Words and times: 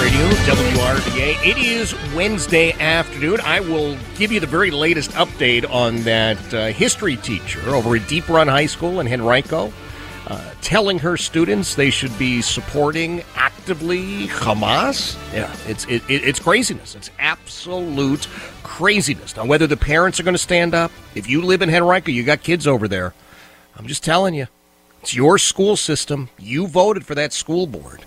Radio, 0.00 0.28
WRVA. 0.28 1.46
It 1.46 1.56
is 1.56 1.94
Wednesday 2.14 2.72
afternoon. 2.72 3.40
I 3.42 3.60
will 3.60 3.96
give 4.16 4.30
you 4.30 4.40
the 4.40 4.46
very 4.46 4.70
latest 4.70 5.12
update 5.12 5.68
on 5.70 6.02
that 6.02 6.54
uh, 6.54 6.66
history 6.66 7.16
teacher 7.16 7.60
over 7.70 7.96
at 7.96 8.06
Deep 8.06 8.28
Run 8.28 8.48
High 8.48 8.66
School 8.66 9.00
in 9.00 9.08
Henrico, 9.08 9.72
uh, 10.26 10.50
telling 10.60 10.98
her 10.98 11.16
students 11.16 11.74
they 11.74 11.88
should 11.88 12.16
be 12.18 12.42
supporting 12.42 13.22
actively 13.36 14.26
Hamas. 14.26 15.16
Yeah, 15.32 15.54
it's 15.66 15.84
it, 15.86 16.02
it, 16.10 16.24
it's 16.24 16.40
craziness. 16.40 16.94
It's 16.94 17.10
absolute 17.18 18.28
craziness. 18.62 19.34
Now, 19.34 19.46
whether 19.46 19.66
the 19.66 19.78
parents 19.78 20.20
are 20.20 20.24
going 20.24 20.34
to 20.34 20.38
stand 20.38 20.74
up, 20.74 20.92
if 21.14 21.28
you 21.28 21.40
live 21.40 21.62
in 21.62 21.74
Henrico, 21.74 22.10
you 22.10 22.22
got 22.22 22.42
kids 22.42 22.66
over 22.66 22.86
there. 22.86 23.14
I'm 23.76 23.86
just 23.86 24.04
telling 24.04 24.34
you, 24.34 24.46
it's 25.00 25.14
your 25.14 25.38
school 25.38 25.76
system. 25.76 26.28
You 26.38 26.66
voted 26.66 27.06
for 27.06 27.14
that 27.14 27.32
school 27.32 27.66
board. 27.66 28.02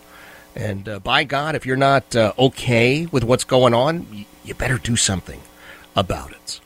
And 0.55 0.89
uh, 0.89 0.99
by 0.99 1.23
God, 1.23 1.55
if 1.55 1.65
you're 1.65 1.77
not 1.77 2.15
uh, 2.15 2.33
okay 2.37 3.05
with 3.05 3.23
what's 3.23 3.43
going 3.43 3.73
on, 3.73 4.25
you 4.43 4.53
better 4.53 4.77
do 4.77 4.95
something 4.95 5.41
about 5.95 6.31
it. 6.31 6.59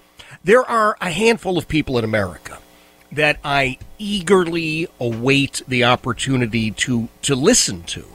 There 0.43 0.63
are 0.63 0.97
a 0.99 1.09
handful 1.09 1.57
of 1.57 1.67
people 1.67 1.97
in 1.97 2.03
America 2.03 2.59
that 3.11 3.39
I 3.43 3.77
eagerly 3.99 4.87
await 4.99 5.61
the 5.67 5.83
opportunity 5.83 6.71
to, 6.71 7.09
to 7.21 7.35
listen 7.35 7.83
to. 7.83 8.05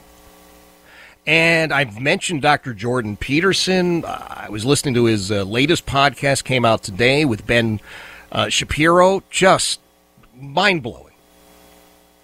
And 1.25 1.71
I've 1.71 1.99
mentioned 1.99 2.41
Dr. 2.41 2.73
Jordan 2.73 3.15
Peterson. 3.15 4.03
Uh, 4.03 4.45
I 4.47 4.49
was 4.49 4.65
listening 4.65 4.95
to 4.95 5.05
his 5.05 5.31
uh, 5.31 5.43
latest 5.43 5.85
podcast, 5.85 6.43
came 6.43 6.65
out 6.65 6.83
today 6.83 7.23
with 7.23 7.45
Ben 7.45 7.79
uh, 8.31 8.49
Shapiro. 8.49 9.23
Just 9.29 9.79
mind 10.35 10.83
blowing. 10.83 11.13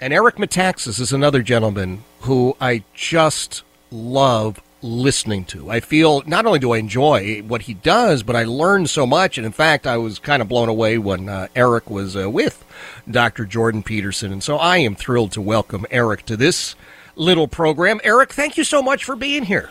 And 0.01 0.11
Eric 0.11 0.35
Metaxas 0.35 0.99
is 0.99 1.13
another 1.13 1.41
gentleman 1.41 2.03
who 2.25 2.57
I 2.59 2.83
just 2.93 3.63
love 3.91 4.59
listening 4.81 5.45
to. 5.45 5.69
I 5.69 5.79
feel 5.79 6.23
not 6.25 6.45
only 6.45 6.59
do 6.59 6.73
I 6.73 6.77
enjoy 6.77 7.41
what 7.41 7.63
he 7.63 7.73
does, 7.75 8.23
but 8.23 8.35
I 8.35 8.43
learn 8.43 8.87
so 8.87 9.05
much. 9.05 9.37
And 9.37 9.45
in 9.45 9.51
fact, 9.51 9.85
I 9.87 9.97
was 9.97 10.19
kind 10.19 10.41
of 10.41 10.47
blown 10.47 10.67
away 10.67 10.97
when 10.97 11.29
uh, 11.29 11.47
Eric 11.55 11.89
was 11.89 12.15
uh, 12.15 12.29
with 12.29 12.65
Dr. 13.09 13.45
Jordan 13.45 13.83
Peterson. 13.83 14.31
And 14.31 14.43
so 14.43 14.57
I 14.57 14.77
am 14.77 14.95
thrilled 14.95 15.31
to 15.33 15.41
welcome 15.41 15.85
Eric 15.91 16.25
to 16.25 16.35
this 16.35 16.75
little 17.15 17.47
program. 17.47 17.99
Eric, 18.03 18.33
thank 18.33 18.57
you 18.57 18.63
so 18.63 18.81
much 18.81 19.03
for 19.03 19.15
being 19.15 19.43
here. 19.43 19.69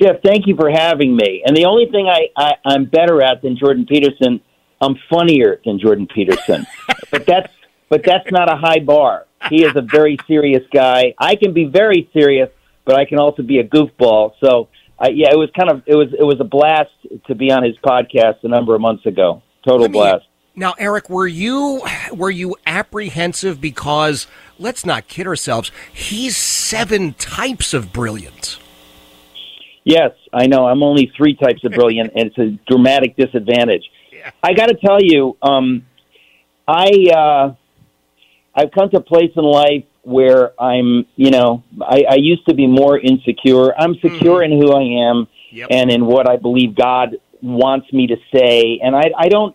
Jeff, 0.00 0.16
thank 0.24 0.46
you 0.46 0.56
for 0.56 0.70
having 0.70 1.16
me. 1.16 1.42
And 1.46 1.56
the 1.56 1.64
only 1.64 1.86
thing 1.86 2.08
I, 2.08 2.28
I, 2.36 2.54
I'm 2.64 2.84
better 2.84 3.22
at 3.22 3.42
than 3.42 3.56
Jordan 3.56 3.86
Peterson, 3.86 4.40
I'm 4.80 4.96
funnier 5.10 5.60
than 5.64 5.78
Jordan 5.78 6.06
Peterson. 6.06 6.66
but 7.10 7.26
that's 7.26 7.52
but 7.88 8.02
that's 8.02 8.28
not 8.32 8.52
a 8.52 8.56
high 8.56 8.80
bar. 8.80 9.26
He 9.50 9.64
is 9.64 9.74
a 9.76 9.82
very 9.82 10.18
serious 10.26 10.62
guy. 10.72 11.14
I 11.18 11.36
can 11.36 11.52
be 11.52 11.64
very 11.64 12.08
serious, 12.12 12.48
but 12.84 12.96
I 12.96 13.04
can 13.04 13.18
also 13.18 13.42
be 13.42 13.58
a 13.58 13.64
goofball. 13.64 14.32
So 14.42 14.68
uh, 14.98 15.08
yeah, 15.12 15.28
it 15.32 15.38
was 15.38 15.50
kind 15.58 15.70
of 15.70 15.82
it 15.86 15.94
was 15.94 16.08
it 16.18 16.24
was 16.24 16.40
a 16.40 16.44
blast 16.44 16.90
to 17.26 17.34
be 17.34 17.50
on 17.50 17.64
his 17.64 17.76
podcast 17.78 18.42
a 18.42 18.48
number 18.48 18.74
of 18.74 18.80
months 18.80 19.06
ago. 19.06 19.42
Total 19.66 19.88
me- 19.88 19.92
blast. 19.92 20.26
Now, 20.56 20.74
Eric, 20.78 21.10
were 21.10 21.26
you 21.26 21.82
were 22.12 22.30
you 22.30 22.56
apprehensive 22.64 23.60
because 23.60 24.28
let's 24.58 24.86
not 24.86 25.08
kid 25.08 25.26
ourselves, 25.26 25.72
he's 25.92 26.36
seven 26.36 27.14
types 27.14 27.74
of 27.74 27.92
brilliant. 27.92 28.58
Yes, 29.82 30.12
I 30.32 30.46
know. 30.46 30.66
I'm 30.66 30.82
only 30.82 31.12
three 31.16 31.34
types 31.34 31.62
of 31.64 31.72
brilliant, 31.72 32.12
and 32.14 32.26
it's 32.28 32.38
a 32.38 32.58
dramatic 32.70 33.16
disadvantage. 33.16 33.82
I 34.42 34.54
got 34.54 34.66
to 34.66 34.74
tell 34.74 34.98
you, 35.00 35.36
um, 35.42 35.84
I 36.66 36.88
uh, 37.14 37.54
I've 38.54 38.70
come 38.70 38.90
to 38.90 38.98
a 38.98 39.02
place 39.02 39.32
in 39.36 39.44
life 39.44 39.84
where 40.02 40.60
I'm, 40.60 41.06
you 41.16 41.30
know, 41.30 41.64
I, 41.80 42.04
I 42.08 42.14
used 42.16 42.46
to 42.46 42.54
be 42.54 42.66
more 42.66 42.98
insecure. 42.98 43.74
I'm 43.78 43.94
mm-hmm. 43.94 44.14
secure 44.14 44.42
in 44.42 44.52
who 44.52 44.72
I 44.72 45.10
am 45.10 45.28
and 45.70 45.90
in 45.90 46.06
what 46.06 46.28
I 46.28 46.36
believe 46.36 46.74
God 46.74 47.16
wants 47.42 47.92
me 47.92 48.06
to 48.08 48.16
say, 48.32 48.80
and 48.82 48.96
I, 48.96 49.10
I 49.16 49.28
don't, 49.28 49.54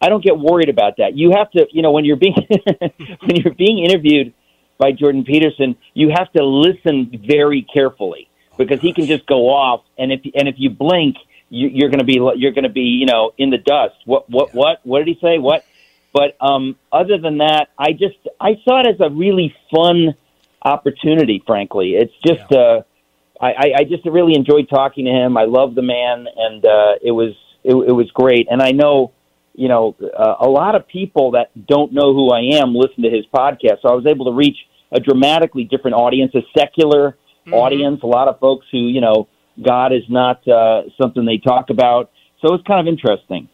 I 0.00 0.08
don't 0.08 0.22
get 0.22 0.38
worried 0.38 0.68
about 0.68 0.98
that. 0.98 1.16
You 1.16 1.32
have 1.32 1.50
to, 1.52 1.66
you 1.70 1.82
know, 1.82 1.90
when 1.90 2.04
you're 2.04 2.16
being 2.16 2.36
when 3.20 3.36
you're 3.36 3.54
being 3.54 3.78
interviewed 3.78 4.34
by 4.78 4.92
Jordan 4.92 5.24
Peterson, 5.24 5.76
you 5.94 6.10
have 6.10 6.30
to 6.32 6.44
listen 6.44 7.10
very 7.26 7.62
carefully 7.62 8.28
oh, 8.52 8.56
because 8.58 8.80
he 8.80 8.92
can 8.92 9.06
just 9.06 9.26
go 9.26 9.48
off, 9.48 9.84
and 9.98 10.12
if 10.12 10.20
and 10.34 10.48
if 10.48 10.56
you 10.58 10.70
blink, 10.70 11.16
you, 11.48 11.68
you're 11.68 11.88
going 11.88 12.00
to 12.00 12.04
be 12.04 12.20
you're 12.36 12.52
going 12.52 12.64
to 12.64 12.70
be 12.70 12.82
you 12.82 13.06
know 13.06 13.32
in 13.38 13.50
the 13.50 13.58
dust. 13.58 13.96
What 14.04 14.28
what 14.28 14.54
what 14.54 14.80
what 14.84 14.98
did 14.98 15.08
he 15.08 15.18
say? 15.20 15.38
What? 15.38 15.64
But 16.16 16.34
um, 16.40 16.76
other 16.90 17.18
than 17.18 17.38
that, 17.38 17.68
I 17.78 17.92
just 17.92 18.16
I 18.40 18.54
saw 18.64 18.80
it 18.80 18.86
as 18.86 19.00
a 19.00 19.10
really 19.10 19.54
fun 19.70 20.14
opportunity. 20.62 21.42
Frankly, 21.46 21.90
it's 21.90 22.14
just 22.26 22.50
uh, 22.50 22.80
I, 23.38 23.52
I 23.52 23.72
I 23.80 23.84
just 23.84 24.06
really 24.06 24.34
enjoyed 24.34 24.70
talking 24.70 25.04
to 25.04 25.10
him. 25.10 25.36
I 25.36 25.44
love 25.44 25.74
the 25.74 25.82
man, 25.82 26.26
and 26.34 26.64
uh, 26.64 26.94
it 27.02 27.12
was 27.12 27.34
it, 27.64 27.74
it 27.74 27.92
was 27.92 28.10
great. 28.14 28.48
And 28.50 28.62
I 28.62 28.70
know 28.70 29.12
you 29.52 29.68
know 29.68 29.94
uh, 30.00 30.36
a 30.40 30.48
lot 30.48 30.74
of 30.74 30.88
people 30.88 31.32
that 31.32 31.50
don't 31.66 31.92
know 31.92 32.14
who 32.14 32.30
I 32.30 32.56
am 32.60 32.74
listen 32.74 33.02
to 33.02 33.10
his 33.10 33.26
podcast, 33.26 33.82
so 33.82 33.90
I 33.90 33.94
was 33.94 34.06
able 34.06 34.24
to 34.24 34.32
reach 34.32 34.56
a 34.92 35.00
dramatically 35.00 35.64
different 35.64 35.96
audience, 35.96 36.34
a 36.34 36.40
secular 36.56 37.18
audience. 37.52 38.00
A 38.02 38.06
lot 38.06 38.28
of 38.28 38.40
folks 38.40 38.64
who 38.72 38.78
you 38.78 39.02
know 39.02 39.28
God 39.62 39.92
is 39.92 40.04
not 40.08 40.48
uh, 40.48 40.84
something 40.98 41.26
they 41.26 41.36
talk 41.36 41.68
about. 41.68 42.10
So 42.40 42.54
it's 42.54 42.66
kind 42.66 42.80
of 42.80 42.90
interesting. 42.90 43.50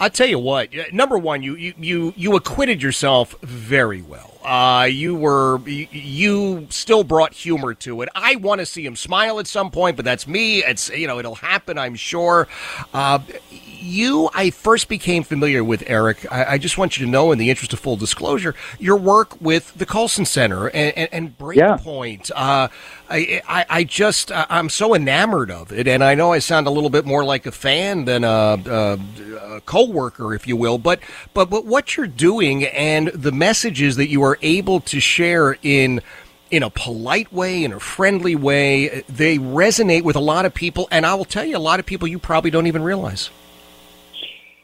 I'll 0.00 0.10
tell 0.10 0.28
you 0.28 0.38
what. 0.38 0.76
uh, 0.76 0.84
Number 0.92 1.18
one, 1.18 1.42
you 1.42 1.54
you 1.56 2.12
you, 2.16 2.36
acquitted 2.36 2.82
yourself 2.82 3.34
very 3.42 4.02
well. 4.02 4.38
Uh, 4.44 4.84
you 4.84 5.14
were 5.14 5.60
you 5.66 6.66
still 6.70 7.04
brought 7.04 7.34
humor 7.34 7.74
to 7.74 8.02
it. 8.02 8.08
I 8.14 8.36
want 8.36 8.60
to 8.60 8.66
see 8.66 8.84
him 8.84 8.96
smile 8.96 9.38
at 9.40 9.46
some 9.46 9.70
point, 9.70 9.96
but 9.96 10.04
that's 10.04 10.26
me. 10.26 10.64
It's 10.64 10.88
you 10.90 11.06
know 11.06 11.18
it'll 11.18 11.34
happen. 11.34 11.78
I'm 11.78 11.94
sure. 11.96 12.48
Uh, 12.94 13.18
you, 13.80 14.30
I 14.34 14.50
first 14.50 14.88
became 14.88 15.22
familiar 15.22 15.62
with 15.62 15.82
Eric. 15.86 16.30
I, 16.30 16.52
I 16.52 16.58
just 16.58 16.78
want 16.78 16.98
you 16.98 17.06
to 17.06 17.10
know, 17.10 17.32
in 17.32 17.38
the 17.38 17.50
interest 17.50 17.72
of 17.72 17.78
full 17.78 17.96
disclosure, 17.96 18.54
your 18.78 18.96
work 18.96 19.40
with 19.40 19.74
the 19.74 19.86
Colson 19.86 20.24
Center 20.24 20.68
and, 20.68 20.96
and, 20.96 21.08
and 21.12 21.38
Breakpoint. 21.38 22.30
Uh, 22.34 22.68
I, 23.10 23.42
I, 23.48 23.66
I 23.68 23.84
just, 23.84 24.30
uh, 24.30 24.46
I'm 24.50 24.68
so 24.68 24.94
enamored 24.94 25.50
of 25.50 25.72
it, 25.72 25.88
and 25.88 26.04
I 26.04 26.14
know 26.14 26.32
I 26.32 26.40
sound 26.40 26.66
a 26.66 26.70
little 26.70 26.90
bit 26.90 27.06
more 27.06 27.24
like 27.24 27.46
a 27.46 27.52
fan 27.52 28.04
than 28.04 28.24
a, 28.24 28.28
a, 28.66 28.98
a 29.56 29.60
coworker, 29.62 30.34
if 30.34 30.46
you 30.46 30.56
will. 30.56 30.78
But, 30.78 31.00
but, 31.34 31.48
but 31.50 31.64
what 31.64 31.96
you're 31.96 32.06
doing 32.06 32.64
and 32.64 33.08
the 33.08 33.32
messages 33.32 33.96
that 33.96 34.08
you 34.08 34.22
are 34.22 34.38
able 34.42 34.80
to 34.80 35.00
share 35.00 35.56
in 35.62 36.00
in 36.50 36.62
a 36.62 36.70
polite 36.70 37.30
way, 37.30 37.62
in 37.62 37.72
a 37.72 37.80
friendly 37.80 38.34
way, 38.34 39.04
they 39.06 39.36
resonate 39.36 40.02
with 40.02 40.16
a 40.16 40.20
lot 40.20 40.46
of 40.46 40.54
people, 40.54 40.88
and 40.90 41.04
I 41.04 41.14
will 41.14 41.26
tell 41.26 41.44
you, 41.44 41.56
a 41.56 41.58
lot 41.58 41.78
of 41.78 41.84
people 41.84 42.08
you 42.08 42.18
probably 42.18 42.50
don't 42.50 42.66
even 42.66 42.82
realize. 42.82 43.28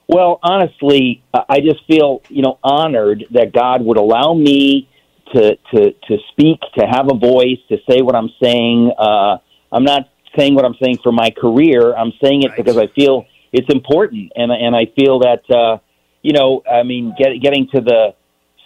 Well, 0.07 0.39
honestly, 0.43 1.23
I 1.33 1.61
just 1.61 1.87
feel 1.87 2.23
you 2.29 2.43
know 2.43 2.59
honored 2.63 3.25
that 3.33 3.53
God 3.53 3.83
would 3.85 3.97
allow 3.97 4.35
me 4.35 4.89
to 5.35 5.57
to 5.57 5.93
to 5.93 6.19
speak, 6.33 6.61
to 6.79 6.87
have 6.87 7.07
a 7.11 7.17
voice, 7.17 7.59
to 7.69 7.79
say 7.89 8.03
what 8.03 8.15
I'm 8.15 8.31
saying. 8.43 8.93
Uh, 8.99 9.39
I'm 9.73 9.85
not 9.85 10.11
saying 10.37 10.55
what 10.55 10.65
I'm 10.65 10.77
saying 10.83 10.99
for 11.03 11.13
my 11.13 11.31
career. 11.31 11.95
I'm 11.95 12.13
saying 12.23 12.43
it 12.43 12.49
right. 12.49 12.57
because 12.57 12.77
I 12.77 12.89
feel 12.89 13.25
it's 13.53 13.73
important, 13.73 14.33
and 14.37 14.53
and 14.53 14.77
I 14.77 14.87
feel 14.97 15.21
that 15.21 15.51
uh, 15.51 15.79
you 16.23 16.33
know, 16.33 16.63
I 16.71 16.83
mean, 16.83 17.15
get, 17.19 17.41
getting 17.41 17.69
to 17.75 17.81
the 17.81 18.15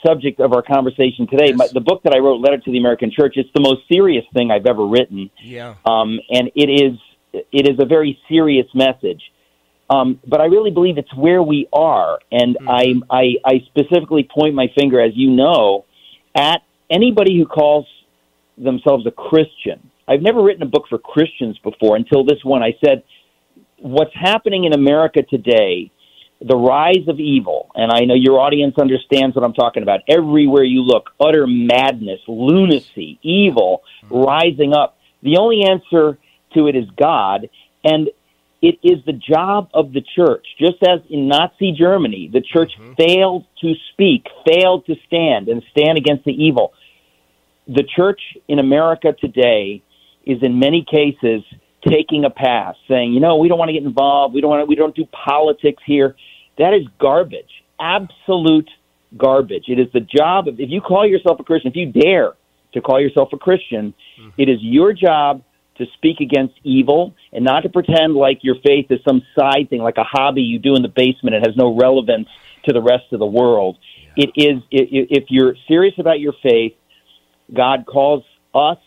subject 0.06 0.40
of 0.40 0.52
our 0.52 0.62
conversation 0.62 1.26
today, 1.26 1.48
yes. 1.48 1.56
my, 1.56 1.68
the 1.72 1.80
book 1.80 2.02
that 2.04 2.14
I 2.14 2.18
wrote, 2.18 2.40
"Letter 2.40 2.58
to 2.58 2.70
the 2.72 2.78
American 2.78 3.10
Church," 3.10 3.34
it's 3.36 3.50
the 3.54 3.60
most 3.60 3.82
serious 3.90 4.24
thing 4.32 4.50
I've 4.50 4.66
ever 4.66 4.86
written. 4.86 5.30
Yeah. 5.42 5.74
Um, 5.84 6.20
and 6.30 6.50
it 6.54 6.68
is 6.68 6.98
it 7.32 7.68
is 7.68 7.78
a 7.80 7.84
very 7.84 8.18
serious 8.28 8.66
message. 8.74 9.22
Um, 9.90 10.20
but 10.26 10.40
I 10.40 10.46
really 10.46 10.70
believe 10.70 10.98
it's 10.98 11.14
where 11.14 11.42
we 11.42 11.66
are, 11.72 12.18
and 12.30 12.56
mm-hmm. 12.56 12.68
I, 13.10 13.16
I 13.20 13.24
I 13.44 13.64
specifically 13.66 14.28
point 14.30 14.54
my 14.54 14.66
finger, 14.78 15.00
as 15.00 15.12
you 15.14 15.30
know, 15.30 15.86
at 16.34 16.62
anybody 16.90 17.38
who 17.38 17.46
calls 17.46 17.86
themselves 18.56 19.06
a 19.06 19.10
Christian. 19.10 19.90
I've 20.06 20.22
never 20.22 20.42
written 20.42 20.62
a 20.62 20.66
book 20.66 20.86
for 20.88 20.98
Christians 20.98 21.58
before 21.58 21.96
until 21.96 22.24
this 22.24 22.42
one. 22.42 22.62
I 22.62 22.74
said, 22.84 23.02
what's 23.78 24.14
happening 24.14 24.64
in 24.64 24.72
America 24.72 25.22
today, 25.22 25.90
the 26.40 26.56
rise 26.56 27.06
of 27.08 27.18
evil, 27.18 27.70
and 27.74 27.90
I 27.92 28.00
know 28.04 28.14
your 28.14 28.40
audience 28.40 28.74
understands 28.78 29.34
what 29.36 29.44
I'm 29.44 29.54
talking 29.54 29.82
about. 29.82 30.00
Everywhere 30.08 30.64
you 30.64 30.82
look, 30.82 31.10
utter 31.20 31.46
madness, 31.46 32.20
lunacy, 32.26 33.18
evil 33.22 33.82
rising 34.10 34.72
up. 34.72 34.98
The 35.22 35.36
only 35.36 35.64
answer 35.64 36.18
to 36.54 36.68
it 36.68 36.76
is 36.76 36.88
God, 36.96 37.50
and 37.84 38.08
it 38.60 38.78
is 38.82 39.04
the 39.06 39.12
job 39.12 39.68
of 39.72 39.92
the 39.92 40.02
church. 40.16 40.46
Just 40.58 40.82
as 40.82 41.00
in 41.08 41.28
Nazi 41.28 41.72
Germany, 41.72 42.28
the 42.32 42.40
church 42.40 42.72
mm-hmm. 42.78 42.94
failed 42.94 43.44
to 43.60 43.74
speak, 43.92 44.26
failed 44.46 44.86
to 44.86 44.96
stand 45.06 45.48
and 45.48 45.62
stand 45.70 45.96
against 45.96 46.24
the 46.24 46.32
evil. 46.32 46.72
The 47.68 47.84
church 47.96 48.20
in 48.48 48.58
America 48.58 49.12
today 49.18 49.82
is 50.24 50.38
in 50.42 50.58
many 50.58 50.84
cases 50.90 51.42
taking 51.86 52.24
a 52.24 52.30
pass, 52.30 52.74
saying, 52.88 53.12
you 53.12 53.20
know, 53.20 53.36
we 53.36 53.48
don't 53.48 53.58
want 53.58 53.68
to 53.68 53.72
get 53.72 53.84
involved. 53.84 54.34
We 54.34 54.40
don't 54.40 54.50
want 54.50 54.62
to, 54.62 54.66
we 54.66 54.74
don't 54.74 54.96
do 54.96 55.06
politics 55.06 55.82
here. 55.86 56.16
That 56.58 56.74
is 56.74 56.86
garbage. 56.98 57.62
Absolute 57.78 58.68
garbage. 59.16 59.64
It 59.68 59.78
is 59.78 59.86
the 59.92 60.00
job 60.00 60.48
of, 60.48 60.58
if 60.58 60.70
you 60.70 60.80
call 60.80 61.06
yourself 61.06 61.38
a 61.38 61.44
Christian, 61.44 61.70
if 61.70 61.76
you 61.76 61.92
dare 61.92 62.32
to 62.74 62.80
call 62.80 63.00
yourself 63.00 63.28
a 63.32 63.38
Christian, 63.38 63.94
mm-hmm. 64.20 64.30
it 64.36 64.48
is 64.48 64.58
your 64.60 64.92
job 64.92 65.42
to 65.78 65.86
speak 65.94 66.20
against 66.20 66.54
evil 66.64 67.14
and 67.32 67.44
not 67.44 67.62
to 67.62 67.68
pretend 67.68 68.14
like 68.14 68.40
your 68.42 68.56
faith 68.66 68.86
is 68.90 69.00
some 69.08 69.22
side 69.38 69.70
thing, 69.70 69.80
like 69.80 69.96
a 69.96 70.04
hobby 70.04 70.42
you 70.42 70.58
do 70.58 70.74
in 70.74 70.82
the 70.82 70.88
basement 70.88 71.34
and 71.34 71.46
has 71.46 71.56
no 71.56 71.76
relevance 71.76 72.28
to 72.64 72.72
the 72.72 72.82
rest 72.82 73.04
of 73.12 73.18
the 73.18 73.26
world. 73.26 73.78
Yeah. 74.16 74.24
It 74.24 74.30
is, 74.36 74.62
if 74.70 75.24
you're 75.28 75.54
serious 75.66 75.94
about 75.98 76.20
your 76.20 76.34
faith, 76.42 76.74
God 77.54 77.86
calls 77.86 78.24
us 78.54 78.78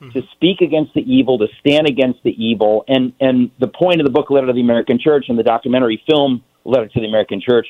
mm-hmm. 0.00 0.10
to 0.18 0.22
speak 0.32 0.60
against 0.62 0.94
the 0.94 1.02
evil, 1.02 1.38
to 1.38 1.46
stand 1.60 1.86
against 1.86 2.22
the 2.24 2.34
evil. 2.42 2.84
And, 2.88 3.12
and 3.20 3.50
the 3.60 3.68
point 3.68 4.00
of 4.00 4.06
the 4.06 4.12
book, 4.12 4.30
Letter 4.30 4.48
to 4.48 4.52
the 4.52 4.62
American 4.62 4.98
Church, 4.98 5.26
and 5.28 5.38
the 5.38 5.42
documentary 5.42 6.02
film, 6.10 6.42
Letter 6.64 6.88
to 6.88 7.00
the 7.00 7.06
American 7.06 7.40
Church, 7.40 7.68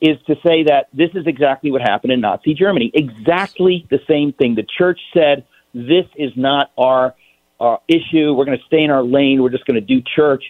is 0.00 0.16
to 0.26 0.34
say 0.44 0.64
that 0.64 0.88
this 0.92 1.10
is 1.14 1.26
exactly 1.26 1.70
what 1.70 1.80
happened 1.80 2.12
in 2.12 2.20
Nazi 2.20 2.54
Germany. 2.54 2.90
Exactly 2.94 3.86
the 3.90 4.00
same 4.08 4.32
thing. 4.32 4.54
The 4.54 4.66
church 4.78 4.98
said, 5.14 5.44
this 5.74 6.06
is 6.16 6.32
not 6.36 6.70
our 6.76 7.14
uh, 7.62 7.76
issue. 7.88 8.34
We're 8.34 8.44
going 8.44 8.58
to 8.58 8.64
stay 8.66 8.82
in 8.82 8.90
our 8.90 9.04
lane. 9.04 9.42
We're 9.42 9.50
just 9.50 9.66
going 9.66 9.80
to 9.80 9.80
do 9.80 10.02
church. 10.16 10.42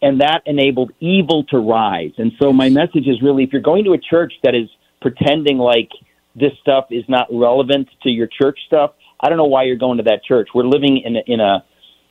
And 0.00 0.20
that 0.20 0.42
enabled 0.46 0.92
evil 1.00 1.44
to 1.44 1.58
rise. 1.58 2.12
And 2.18 2.32
so 2.40 2.52
my 2.52 2.68
message 2.68 3.08
is 3.08 3.20
really 3.22 3.42
if 3.42 3.52
you're 3.52 3.62
going 3.62 3.84
to 3.84 3.94
a 3.94 3.98
church 3.98 4.34
that 4.44 4.54
is 4.54 4.68
pretending 5.00 5.58
like 5.58 5.90
this 6.36 6.52
stuff 6.60 6.86
is 6.90 7.04
not 7.08 7.26
relevant 7.32 7.88
to 8.02 8.10
your 8.10 8.28
church 8.28 8.58
stuff, 8.66 8.92
I 9.20 9.28
don't 9.28 9.38
know 9.38 9.46
why 9.46 9.64
you're 9.64 9.76
going 9.76 9.96
to 9.96 10.04
that 10.04 10.22
church. 10.22 10.50
We're 10.54 10.66
living 10.66 11.02
in 11.04 11.16
a, 11.16 11.22
in 11.26 11.40
a 11.40 11.64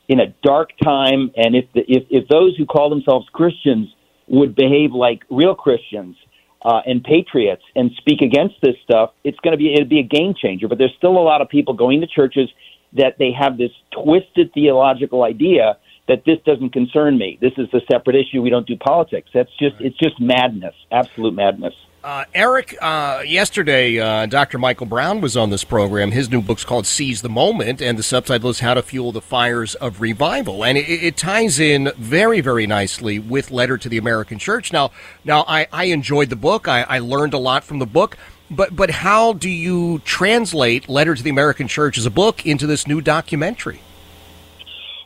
in 0.09 0.21
a 0.21 0.33
dark 0.42 0.69
time, 0.81 1.31
and 1.36 1.54
if 1.54 1.65
the, 1.74 1.81
if 1.81 2.04
if 2.09 2.27
those 2.30 2.56
who 2.57 2.65
call 2.65 2.89
themselves 2.89 3.27
Christians 3.33 3.94
would 4.27 4.56
behave 4.56 4.92
like 4.94 5.24
real 5.30 5.54
Christians 5.54 6.15
uh, 6.62 6.81
and 6.86 7.04
patriots 7.04 7.63
and 7.75 7.92
speak 7.98 8.21
against 8.21 8.56
this 8.62 8.75
stuff, 8.83 9.12
it's 9.24 9.39
going 9.39 9.51
to 9.51 9.57
be 9.57 9.74
it'd 9.74 9.89
be 9.89 10.00
a 10.00 10.04
game 10.04 10.33
changer. 10.33 10.68
But 10.68 10.77
there's 10.77 10.94
still 10.98 11.18
a 11.18 11.24
lot 11.24 11.42
of 11.42 11.50
people 11.50 11.74
going 11.74 12.01
to 12.01 12.07
churches 12.07 12.50
that 12.97 13.17
they 13.17 13.31
have 13.31 13.57
this 13.57 13.71
twisted 13.91 14.53
theological 14.53 15.23
idea 15.23 15.77
that 16.07 16.23
this 16.25 16.38
doesn't 16.45 16.71
concern 16.71 17.17
me. 17.17 17.38
This 17.41 17.53
is 17.57 17.67
a 17.73 17.81
separate 17.91 18.15
issue. 18.15 18.41
We 18.41 18.49
don't 18.49 18.67
do 18.67 18.77
politics. 18.77 19.29
That's 19.33 19.51
just 19.59 19.75
right. 19.75 19.85
it's 19.85 19.97
just 19.97 20.19
madness, 20.19 20.75
absolute 20.91 21.33
madness. 21.33 21.73
Uh, 22.03 22.23
Eric, 22.33 22.77
uh, 22.81 23.21
yesterday, 23.25 23.99
uh, 23.99 24.25
Dr. 24.27 24.57
Michael 24.57 24.85
Brown 24.85 25.19
was 25.19 25.35
on 25.35 25.49
this 25.49 25.65
program. 25.65 26.11
His 26.11 26.29
new 26.29 26.41
book's 26.41 26.63
called 26.63 26.85
Seize 26.85 27.21
the 27.21 27.27
Moment, 27.27 27.81
and 27.81 27.99
the 27.99 28.03
subtitle 28.03 28.49
is 28.49 28.61
How 28.61 28.75
to 28.75 28.81
Fuel 28.81 29.11
the 29.11 29.19
Fires 29.19 29.75
of 29.75 29.99
Revival. 29.99 30.63
And 30.63 30.77
it, 30.77 30.88
it 30.88 31.17
ties 31.17 31.59
in 31.59 31.91
very, 31.97 32.39
very 32.39 32.65
nicely 32.65 33.19
with 33.19 33.51
Letter 33.51 33.77
to 33.79 33.89
the 33.89 33.97
American 33.97 34.39
Church. 34.39 34.71
Now, 34.71 34.91
now 35.25 35.44
I, 35.49 35.67
I 35.73 35.85
enjoyed 35.85 36.29
the 36.29 36.38
book. 36.38 36.69
I, 36.69 36.83
I 36.83 36.99
learned 36.99 37.33
a 37.33 37.39
lot 37.39 37.65
from 37.65 37.79
the 37.79 37.85
book. 37.85 38.15
But, 38.49 38.75
but 38.75 38.89
how 38.89 39.33
do 39.33 39.49
you 39.49 39.99
translate 39.99 40.88
Letter 40.88 41.15
to 41.15 41.21
the 41.21 41.29
American 41.29 41.67
Church 41.67 41.97
as 41.97 42.05
a 42.05 42.11
book 42.11 42.45
into 42.45 42.65
this 42.65 42.88
new 42.88 43.01
documentary? 43.01 43.81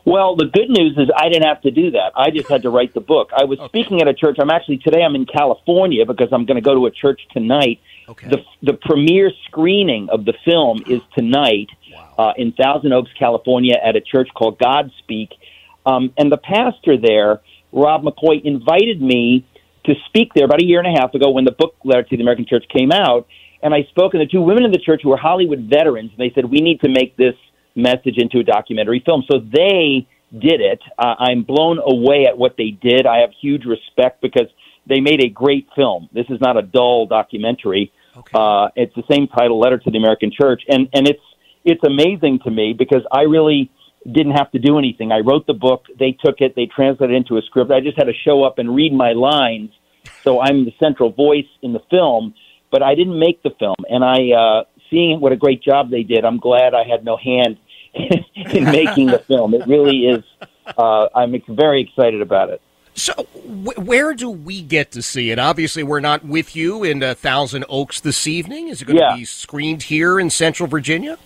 Well, 0.05 0.35
the 0.35 0.45
good 0.45 0.69
news 0.69 0.97
is 0.97 1.09
I 1.15 1.29
didn't 1.29 1.47
have 1.47 1.61
to 1.61 1.71
do 1.71 1.91
that. 1.91 2.13
I 2.15 2.31
just 2.31 2.49
had 2.49 2.63
to 2.63 2.69
write 2.69 2.93
the 2.93 3.01
book. 3.01 3.29
I 3.35 3.45
was 3.45 3.59
okay. 3.59 3.67
speaking 3.67 4.01
at 4.01 4.07
a 4.07 4.13
church. 4.13 4.37
I'm 4.39 4.49
actually 4.49 4.77
today. 4.77 5.03
I'm 5.03 5.15
in 5.15 5.25
California 5.25 6.05
because 6.05 6.29
I'm 6.31 6.45
going 6.45 6.55
to 6.55 6.61
go 6.61 6.73
to 6.73 6.87
a 6.87 6.91
church 6.91 7.21
tonight. 7.31 7.79
Okay. 8.09 8.27
The 8.27 8.43
the 8.63 8.73
premiere 8.73 9.31
screening 9.45 10.09
of 10.09 10.25
the 10.25 10.33
film 10.43 10.83
is 10.87 11.01
tonight 11.15 11.69
wow. 11.93 12.15
uh, 12.17 12.33
in 12.35 12.51
Thousand 12.51 12.93
Oaks, 12.93 13.11
California, 13.17 13.75
at 13.81 13.95
a 13.95 14.01
church 14.01 14.29
called 14.35 14.57
Godspeak. 14.57 15.29
Um, 15.85 16.11
and 16.17 16.31
the 16.31 16.37
pastor 16.37 16.97
there, 16.97 17.41
Rob 17.71 18.03
McCoy, 18.03 18.43
invited 18.43 19.01
me 19.01 19.45
to 19.85 19.93
speak 20.07 20.33
there 20.33 20.45
about 20.45 20.61
a 20.61 20.65
year 20.65 20.79
and 20.79 20.87
a 20.87 20.99
half 20.99 21.13
ago 21.13 21.31
when 21.31 21.45
the 21.45 21.51
book 21.51 21.75
Letter 21.83 22.03
to 22.03 22.17
the 22.17 22.21
American 22.21 22.45
Church 22.47 22.65
came 22.75 22.91
out. 22.91 23.27
And 23.63 23.73
I 23.73 23.83
spoke, 23.89 24.13
and 24.13 24.21
the 24.21 24.25
two 24.25 24.41
women 24.41 24.63
in 24.63 24.71
the 24.71 24.79
church 24.79 25.01
who 25.03 25.09
were 25.09 25.17
Hollywood 25.17 25.69
veterans, 25.69 26.11
and 26.11 26.19
they 26.19 26.33
said 26.33 26.45
we 26.45 26.61
need 26.61 26.81
to 26.81 26.89
make 26.89 27.15
this 27.15 27.35
message 27.75 28.17
into 28.17 28.39
a 28.39 28.43
documentary 28.43 29.03
film. 29.05 29.23
So 29.31 29.39
they 29.39 30.07
did 30.31 30.61
it. 30.61 30.81
Uh, 30.97 31.15
I'm 31.19 31.43
blown 31.43 31.79
away 31.79 32.25
at 32.27 32.37
what 32.37 32.55
they 32.57 32.71
did. 32.71 33.05
I 33.05 33.19
have 33.19 33.29
huge 33.39 33.65
respect 33.65 34.21
because 34.21 34.47
they 34.87 34.99
made 34.99 35.23
a 35.23 35.29
great 35.29 35.67
film. 35.75 36.09
This 36.13 36.25
is 36.29 36.39
not 36.41 36.57
a 36.57 36.61
dull 36.61 37.05
documentary. 37.05 37.91
Okay. 38.17 38.31
Uh, 38.33 38.69
it's 38.75 38.95
the 38.95 39.03
same 39.09 39.27
title, 39.27 39.59
Letter 39.59 39.77
to 39.77 39.91
the 39.91 39.97
American 39.97 40.31
Church, 40.31 40.63
and 40.67 40.89
and 40.93 41.07
it's 41.07 41.21
it's 41.63 41.83
amazing 41.83 42.39
to 42.43 42.51
me 42.51 42.73
because 42.77 43.03
I 43.11 43.21
really 43.21 43.71
didn't 44.05 44.33
have 44.33 44.51
to 44.51 44.59
do 44.59 44.79
anything. 44.79 45.11
I 45.11 45.19
wrote 45.19 45.45
the 45.45 45.53
book. 45.53 45.85
They 45.99 46.17
took 46.23 46.41
it. 46.41 46.55
They 46.55 46.65
translated 46.65 47.13
it 47.13 47.17
into 47.17 47.37
a 47.37 47.41
script. 47.43 47.71
I 47.71 47.81
just 47.81 47.97
had 47.97 48.05
to 48.05 48.13
show 48.25 48.43
up 48.43 48.57
and 48.57 48.73
read 48.73 48.93
my 48.93 49.13
lines. 49.13 49.69
So 50.23 50.41
I'm 50.41 50.65
the 50.65 50.73
central 50.79 51.11
voice 51.11 51.47
in 51.61 51.73
the 51.73 51.81
film, 51.89 52.33
but 52.71 52.83
I 52.83 52.95
didn't 52.95 53.19
make 53.19 53.41
the 53.43 53.51
film. 53.59 53.75
And 53.89 54.03
I, 54.03 54.31
uh, 54.31 54.63
seeing 54.89 55.19
what 55.19 55.31
a 55.31 55.35
great 55.35 55.63
job 55.63 55.89
they 55.89 56.03
did, 56.03 56.25
I'm 56.25 56.37
glad 56.37 56.73
I 56.73 56.83
had 56.83 57.03
no 57.03 57.17
hand 57.17 57.57
in 57.93 58.63
making 58.65 59.07
the 59.07 59.19
film. 59.19 59.53
It 59.53 59.67
really 59.67 60.05
is. 60.05 60.23
Uh, 60.77 61.07
I'm 61.15 61.35
very 61.49 61.81
excited 61.81 62.21
about 62.21 62.49
it. 62.49 62.61
So, 62.93 63.13
where 63.45 64.13
do 64.13 64.29
we 64.29 64.61
get 64.61 64.91
to 64.91 65.01
see 65.01 65.31
it? 65.31 65.39
Obviously, 65.39 65.81
we're 65.81 66.01
not 66.01 66.25
with 66.25 66.55
you 66.55 66.83
in 66.83 67.01
uh, 67.01 67.13
Thousand 67.13 67.63
Oaks 67.69 68.01
this 68.01 68.27
evening. 68.27 68.67
Is 68.67 68.81
it 68.81 68.85
going 68.85 68.99
yeah. 68.99 69.11
to 69.11 69.15
be 69.15 69.25
screened 69.25 69.83
here 69.83 70.19
in 70.19 70.29
Central 70.29 70.67
Virginia? 70.67 71.17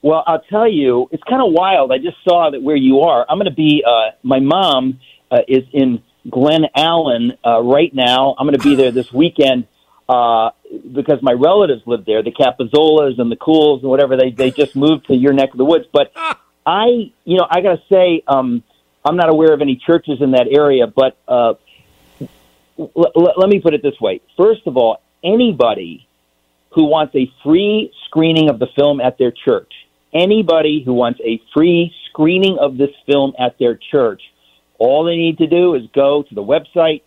Well, 0.00 0.24
I'll 0.26 0.42
tell 0.42 0.68
you, 0.68 1.08
it's 1.12 1.22
kind 1.24 1.42
of 1.42 1.52
wild. 1.52 1.92
I 1.92 1.98
just 1.98 2.16
saw 2.24 2.50
that 2.50 2.62
where 2.62 2.76
you 2.76 3.00
are. 3.00 3.26
I'm 3.28 3.38
going 3.38 3.50
to 3.50 3.54
be. 3.54 3.84
Uh, 3.86 4.12
my 4.22 4.40
mom 4.40 5.00
uh, 5.30 5.38
is 5.48 5.64
in 5.72 6.02
Glen 6.28 6.66
Allen 6.74 7.36
uh, 7.44 7.62
right 7.62 7.94
now. 7.94 8.34
I'm 8.38 8.46
going 8.46 8.58
to 8.58 8.62
be 8.62 8.74
there 8.74 8.90
this 8.90 9.12
weekend 9.12 9.66
uh, 10.08 10.50
because 10.92 11.20
my 11.22 11.32
relatives 11.32 11.82
live 11.86 12.04
there, 12.04 12.22
the 12.22 12.32
Capazolas 12.32 13.18
and 13.18 13.30
the 13.30 13.36
Cools 13.36 13.82
and 13.82 13.90
whatever. 13.90 14.16
They 14.16 14.30
they 14.30 14.50
just 14.50 14.76
moved 14.76 15.06
to 15.06 15.14
your 15.14 15.32
neck 15.32 15.50
of 15.52 15.58
the 15.58 15.64
woods. 15.64 15.86
But 15.92 16.12
I, 16.66 17.12
you 17.24 17.36
know, 17.36 17.46
I 17.48 17.60
got 17.60 17.76
to 17.76 17.82
say, 17.90 18.22
um, 18.26 18.62
I'm 19.04 19.16
not 19.16 19.28
aware 19.28 19.52
of 19.52 19.60
any 19.60 19.76
churches 19.76 20.18
in 20.20 20.32
that 20.32 20.46
area. 20.50 20.86
But 20.86 21.16
uh, 21.28 21.54
l- 22.78 22.90
l- 22.96 23.34
let 23.36 23.48
me 23.48 23.60
put 23.60 23.74
it 23.74 23.82
this 23.82 24.00
way: 24.00 24.20
first 24.36 24.66
of 24.66 24.76
all, 24.76 25.00
anybody 25.24 26.06
who 26.70 26.84
wants 26.84 27.14
a 27.14 27.30
free 27.42 27.92
screening 28.06 28.50
of 28.50 28.58
the 28.58 28.66
film 28.76 29.00
at 29.00 29.18
their 29.18 29.32
church, 29.32 29.72
anybody 30.12 30.82
who 30.84 30.92
wants 30.92 31.20
a 31.24 31.40
free 31.54 31.92
screening 32.10 32.58
of 32.58 32.76
this 32.76 32.90
film 33.06 33.32
at 33.38 33.58
their 33.58 33.78
church, 33.90 34.22
all 34.78 35.04
they 35.04 35.16
need 35.16 35.38
to 35.38 35.46
do 35.46 35.74
is 35.74 35.82
go 35.94 36.22
to 36.22 36.34
the 36.34 36.42
website, 36.42 37.02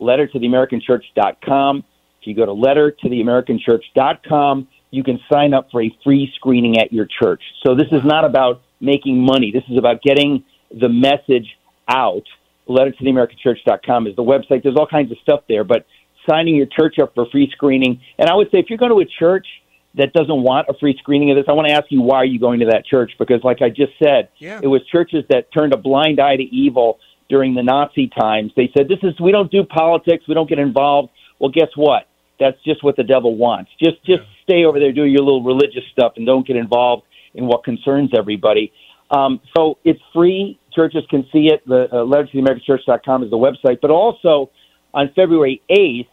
lettertotheamericanchurch.com 0.00 1.84
if 2.20 2.26
you 2.26 2.34
go 2.34 2.46
to 2.46 2.52
lettertotheamericanchurch.com, 2.52 4.68
you 4.90 5.04
can 5.04 5.20
sign 5.32 5.54
up 5.54 5.70
for 5.70 5.80
a 5.82 5.96
free 6.02 6.32
screening 6.34 6.78
at 6.78 6.92
your 6.92 7.06
church. 7.06 7.40
So 7.64 7.74
this 7.74 7.86
is 7.92 8.02
not 8.04 8.24
about 8.24 8.62
making 8.80 9.24
money. 9.24 9.52
This 9.52 9.62
is 9.70 9.78
about 9.78 10.02
getting 10.02 10.44
the 10.70 10.88
message 10.88 11.56
out. 11.88 12.24
Lettertotheamericanchurch.com 12.68 14.08
is 14.08 14.16
the 14.16 14.22
website. 14.22 14.62
There's 14.62 14.76
all 14.76 14.86
kinds 14.86 15.12
of 15.12 15.18
stuff 15.22 15.40
there, 15.48 15.64
but 15.64 15.86
signing 16.28 16.56
your 16.56 16.66
church 16.66 16.98
up 16.98 17.14
for 17.14 17.26
free 17.30 17.48
screening. 17.52 18.00
And 18.18 18.28
I 18.28 18.34
would 18.34 18.50
say 18.50 18.58
if 18.58 18.68
you're 18.68 18.78
going 18.78 18.92
to 18.92 19.00
a 19.00 19.06
church 19.06 19.46
that 19.94 20.12
doesn't 20.12 20.42
want 20.42 20.68
a 20.68 20.74
free 20.78 20.96
screening 20.98 21.30
of 21.30 21.36
this, 21.36 21.46
I 21.48 21.52
want 21.52 21.68
to 21.68 21.74
ask 21.74 21.86
you 21.90 22.02
why 22.02 22.16
are 22.18 22.24
you 22.24 22.38
going 22.38 22.60
to 22.60 22.66
that 22.66 22.84
church? 22.86 23.12
Because, 23.18 23.42
like 23.42 23.62
I 23.62 23.68
just 23.68 23.92
said, 24.02 24.28
Yeah. 24.38 24.60
it 24.62 24.66
was 24.68 24.84
churches 24.86 25.24
that 25.30 25.50
turned 25.52 25.72
a 25.72 25.76
blind 25.76 26.20
eye 26.20 26.36
to 26.36 26.42
evil 26.42 26.98
during 27.28 27.54
the 27.54 27.62
Nazi 27.62 28.08
times. 28.08 28.52
They 28.56 28.70
said, 28.76 28.88
"This 28.88 28.98
is 29.02 29.18
we 29.20 29.32
don't 29.32 29.50
do 29.50 29.64
politics, 29.64 30.24
we 30.28 30.34
don't 30.34 30.48
get 30.48 30.58
involved." 30.58 31.10
Well, 31.38 31.50
guess 31.50 31.68
what? 31.76 32.06
That's 32.40 32.56
just 32.64 32.82
what 32.84 32.96
the 32.96 33.02
devil 33.04 33.34
wants. 33.36 33.70
Just 33.82 34.02
just 34.04 34.22
stay 34.44 34.64
over 34.64 34.78
there, 34.78 34.92
do 34.92 35.04
your 35.04 35.22
little 35.22 35.42
religious 35.42 35.84
stuff, 35.92 36.12
and 36.16 36.24
don't 36.26 36.46
get 36.46 36.56
involved 36.56 37.02
in 37.34 37.46
what 37.46 37.64
concerns 37.64 38.10
everybody. 38.16 38.72
Um, 39.10 39.40
so 39.56 39.78
it's 39.84 40.00
free. 40.12 40.58
Churches 40.74 41.04
can 41.10 41.26
see 41.32 41.48
it. 41.48 41.66
The 41.66 41.88
uh, 41.92 42.04
letter 42.04 42.26
to 42.26 42.32
the 42.32 42.38
American 42.40 42.62
Church.com 42.64 43.22
is 43.24 43.30
the 43.30 43.36
website, 43.38 43.80
but 43.80 43.90
also 43.90 44.50
on 44.94 45.10
February 45.14 45.60
8th, 45.70 46.06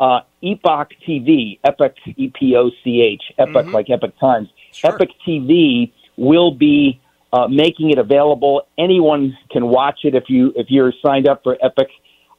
uh, 0.00 0.20
Epoch 0.42 0.90
TV, 1.06 1.58
Epoch, 1.64 1.94
E 2.16 2.32
P 2.38 2.56
O 2.56 2.70
C 2.84 3.00
H, 3.02 3.22
Epoch 3.38 3.66
like 3.72 3.90
Epoch 3.90 4.14
Times, 4.20 4.48
Sure. 4.72 4.94
Epoch 4.94 5.08
TV 5.26 5.92
will 6.16 6.52
be 6.52 7.00
uh, 7.32 7.46
making 7.48 7.90
it 7.90 7.98
available. 7.98 8.62
Anyone 8.78 9.36
can 9.50 9.66
watch 9.66 10.00
it 10.04 10.14
if 10.14 10.24
you 10.28 10.52
if 10.56 10.66
you're 10.70 10.92
signed 11.04 11.28
up 11.28 11.42
for 11.42 11.56
Epoch 11.62 11.88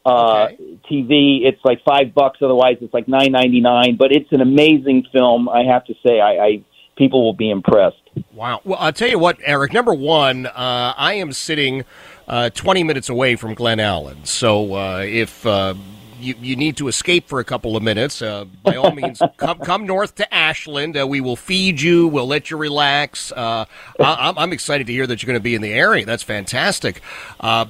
uh, 0.06 0.48
Okay. 0.52 0.58
TV. 0.90 1.42
It's 1.44 1.60
like 1.64 1.84
five 1.84 2.14
bucks. 2.14 2.40
Otherwise, 2.42 2.78
it's 2.82 2.94
like 2.94 3.08
nine 3.08 3.32
ninety 3.32 3.62
nine. 3.62 3.98
But 3.98 4.12
it's 4.12 4.32
an 4.32 4.42
amazing 4.42 5.06
film. 5.12 5.50
I 5.50 5.64
have 5.64 5.84
to 5.86 5.94
say, 6.06 6.20
I, 6.22 6.32
I 6.46 6.64
people 6.98 7.24
will 7.24 7.34
be 7.34 7.50
impressed. 7.50 7.98
Wow. 8.34 8.62
Well, 8.64 8.78
I'll 8.80 8.94
tell 8.94 9.10
you 9.10 9.20
what, 9.20 9.38
Eric. 9.44 9.74
Number 9.74 9.94
one, 9.94 10.46
uh, 10.46 10.94
I 10.98 11.14
am 11.16 11.34
sitting 11.34 11.84
uh, 12.28 12.50
20 12.50 12.84
minutes 12.84 13.10
away 13.10 13.36
from 13.36 13.54
Glen 13.54 13.80
Allen. 13.80 14.26
So 14.26 14.74
uh, 14.76 15.04
if 15.06 15.46
uh, 15.46 15.76
you, 16.20 16.36
you 16.40 16.56
need 16.56 16.78
to 16.78 16.88
escape 16.88 17.28
for 17.28 17.40
a 17.40 17.44
couple 17.44 17.76
of 17.76 17.84
minutes, 17.84 18.22
uh, 18.22 18.46
by 18.64 18.76
all 18.76 18.92
means, 18.92 19.22
come, 19.38 19.60
come 19.60 19.86
north 19.86 20.16
to 20.16 20.34
Ashland. 20.34 20.98
Uh, 20.98 21.08
we 21.08 21.22
will 21.22 21.36
feed 21.36 21.82
you. 21.82 22.08
We'll 22.08 22.28
let 22.28 22.50
you 22.52 22.58
relax. 22.58 23.32
Uh, 23.32 23.66
I, 24.00 24.30
I'm, 24.30 24.38
I'm 24.38 24.54
excited 24.54 24.88
to 24.88 24.94
hear 24.94 25.08
that 25.08 25.22
you're 25.22 25.28
going 25.28 25.40
to 25.40 25.44
be 25.44 25.56
in 25.56 25.62
the 25.62 25.74
area. 25.74 26.06
That's 26.06 26.24
fantastic. 26.24 27.02
Uh, 27.40 27.66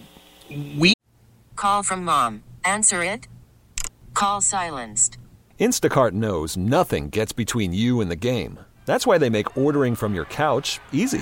we 0.78 0.94
Call 1.56 1.84
from 1.84 2.06
mom. 2.06 2.44
Answer 2.64 3.04
it. 3.04 3.28
Call 4.14 4.42
silenced. 4.42 5.18
Instacart 5.60 6.14
knows 6.14 6.56
nothing 6.56 7.10
gets 7.10 7.34
between 7.34 7.74
you 7.74 8.00
and 8.00 8.10
the 8.10 8.16
game. 8.16 8.60
That's 8.86 9.06
why 9.06 9.18
they 9.18 9.30
make 9.30 9.58
ordering 9.58 9.96
from 9.96 10.16
your 10.16 10.26
couch 10.26 10.80
easy. 10.94 11.22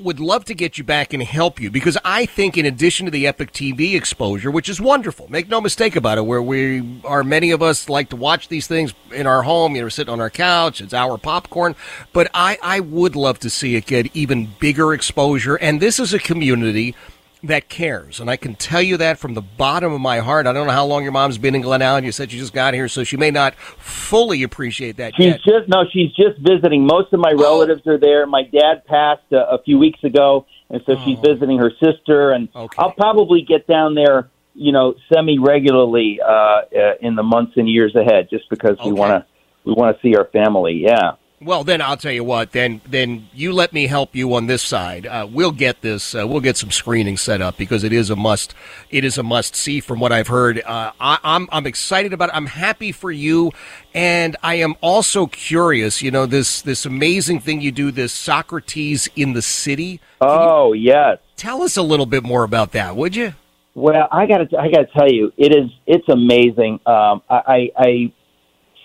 would 0.00 0.20
love 0.20 0.44
to 0.46 0.54
get 0.54 0.78
you 0.78 0.84
back 0.84 1.12
and 1.12 1.22
help 1.22 1.60
you 1.60 1.70
because 1.70 1.98
I 2.04 2.26
think, 2.26 2.56
in 2.56 2.66
addition 2.66 3.06
to 3.06 3.10
the 3.10 3.26
Epoch 3.26 3.52
TV 3.52 3.94
exposure, 3.94 4.50
which 4.50 4.68
is 4.68 4.80
wonderful, 4.80 5.30
make 5.30 5.48
no 5.48 5.60
mistake 5.60 5.96
about 5.96 6.18
it, 6.18 6.26
where 6.26 6.42
we 6.42 7.00
are 7.04 7.24
many 7.24 7.50
of 7.50 7.62
us 7.62 7.88
like 7.88 8.10
to 8.10 8.16
watch 8.16 8.48
these 8.48 8.66
things 8.66 8.94
in 9.12 9.26
our 9.26 9.42
home, 9.42 9.76
you 9.76 9.82
know, 9.82 9.88
sitting 9.88 10.12
on 10.12 10.20
our 10.20 10.30
couch, 10.30 10.80
it's 10.80 10.94
our 10.94 11.18
popcorn. 11.18 11.74
But 12.12 12.30
I, 12.34 12.58
I 12.62 12.80
would 12.80 13.16
love 13.16 13.38
to 13.40 13.50
see 13.50 13.76
it 13.76 13.86
get 13.86 14.14
even 14.14 14.48
bigger 14.58 14.94
exposure. 14.94 15.56
And 15.56 15.80
this 15.80 15.98
is 15.98 16.14
a 16.14 16.18
community 16.18 16.94
that 17.44 17.68
cares. 17.68 18.20
And 18.20 18.28
I 18.30 18.36
can 18.36 18.54
tell 18.54 18.82
you 18.82 18.96
that 18.96 19.18
from 19.18 19.34
the 19.34 19.42
bottom 19.42 19.92
of 19.92 20.00
my 20.00 20.18
heart. 20.18 20.46
I 20.46 20.52
don't 20.52 20.66
know 20.66 20.72
how 20.72 20.86
long 20.86 21.02
your 21.02 21.12
mom's 21.12 21.38
been 21.38 21.54
in 21.54 21.62
Glen 21.62 21.82
Allen. 21.82 22.04
You 22.04 22.12
said 22.12 22.32
you 22.32 22.38
just 22.38 22.52
got 22.52 22.74
here, 22.74 22.88
so 22.88 23.04
she 23.04 23.16
may 23.16 23.30
not 23.30 23.54
fully 23.54 24.42
appreciate 24.42 24.96
that 24.96 25.14
She's 25.16 25.26
yet. 25.26 25.40
just 25.44 25.68
no, 25.68 25.84
she's 25.92 26.10
just 26.14 26.38
visiting. 26.40 26.86
Most 26.86 27.12
of 27.12 27.20
my 27.20 27.32
relatives 27.32 27.86
are 27.86 27.98
there. 27.98 28.26
My 28.26 28.42
dad 28.42 28.84
passed 28.86 29.32
uh, 29.32 29.46
a 29.50 29.62
few 29.62 29.78
weeks 29.78 30.02
ago, 30.02 30.46
and 30.70 30.82
so 30.86 30.96
she's 31.04 31.18
visiting 31.20 31.58
her 31.58 31.70
sister. 31.82 32.32
And 32.32 32.48
Okay. 32.54 32.76
I'll 32.78 32.92
probably 32.92 33.42
get 33.42 33.66
down 33.66 33.94
there, 33.94 34.30
you 34.54 34.72
know, 34.72 34.94
semi 35.12 35.38
regularly 35.38 36.20
uh, 36.20 36.28
uh, 36.30 36.62
in 37.00 37.14
the 37.14 37.22
months 37.22 37.52
and 37.56 37.68
years 37.68 37.94
ahead, 37.94 38.28
just 38.30 38.48
because 38.50 38.76
we 38.84 38.92
want 38.92 39.10
to 39.10 39.26
we 39.64 39.72
want 39.74 39.96
to 39.96 40.02
see 40.02 40.16
our 40.16 40.24
family. 40.26 40.82
Yeah. 40.84 41.12
Well, 41.40 41.62
then 41.62 41.80
I'll 41.80 41.96
tell 41.96 42.12
you 42.12 42.24
what. 42.24 42.50
Then, 42.50 42.80
then 42.88 43.28
you 43.32 43.52
let 43.52 43.72
me 43.72 43.86
help 43.86 44.16
you 44.16 44.34
on 44.34 44.46
this 44.46 44.60
side. 44.60 45.06
Uh, 45.06 45.26
we'll 45.30 45.52
get 45.52 45.82
this. 45.82 46.12
Uh, 46.12 46.26
we'll 46.26 46.40
get 46.40 46.56
some 46.56 46.72
screening 46.72 47.16
set 47.16 47.40
up 47.40 47.56
because 47.56 47.84
it 47.84 47.92
is 47.92 48.10
a 48.10 48.16
must. 48.16 48.54
It 48.90 49.04
is 49.04 49.18
a 49.18 49.22
must 49.22 49.54
see 49.54 49.78
from 49.78 50.00
what 50.00 50.10
I've 50.10 50.26
heard. 50.26 50.60
Uh, 50.60 50.90
I, 51.00 51.18
I'm 51.22 51.48
I'm 51.52 51.64
excited 51.66 52.12
about 52.12 52.30
it. 52.30 52.34
I'm 52.34 52.46
happy 52.46 52.90
for 52.90 53.12
you, 53.12 53.52
and 53.94 54.36
I 54.42 54.56
am 54.56 54.74
also 54.80 55.28
curious. 55.28 56.02
You 56.02 56.10
know 56.10 56.26
this 56.26 56.60
this 56.60 56.84
amazing 56.84 57.38
thing 57.38 57.60
you 57.60 57.70
do. 57.70 57.92
This 57.92 58.12
Socrates 58.12 59.08
in 59.14 59.34
the 59.34 59.42
city. 59.42 60.00
Oh 60.20 60.72
yes. 60.72 61.18
Tell 61.36 61.62
us 61.62 61.76
a 61.76 61.82
little 61.82 62.06
bit 62.06 62.24
more 62.24 62.42
about 62.42 62.72
that, 62.72 62.96
would 62.96 63.14
you? 63.14 63.34
Well, 63.74 64.08
I 64.10 64.26
got 64.26 64.38
to 64.38 64.58
I 64.58 64.70
got 64.72 64.80
to 64.80 64.92
tell 64.92 65.08
you, 65.08 65.32
it 65.36 65.54
is 65.54 65.70
it's 65.86 66.08
amazing. 66.08 66.80
Um, 66.84 67.22
I, 67.30 67.42
I, 67.46 67.70
I 67.76 68.12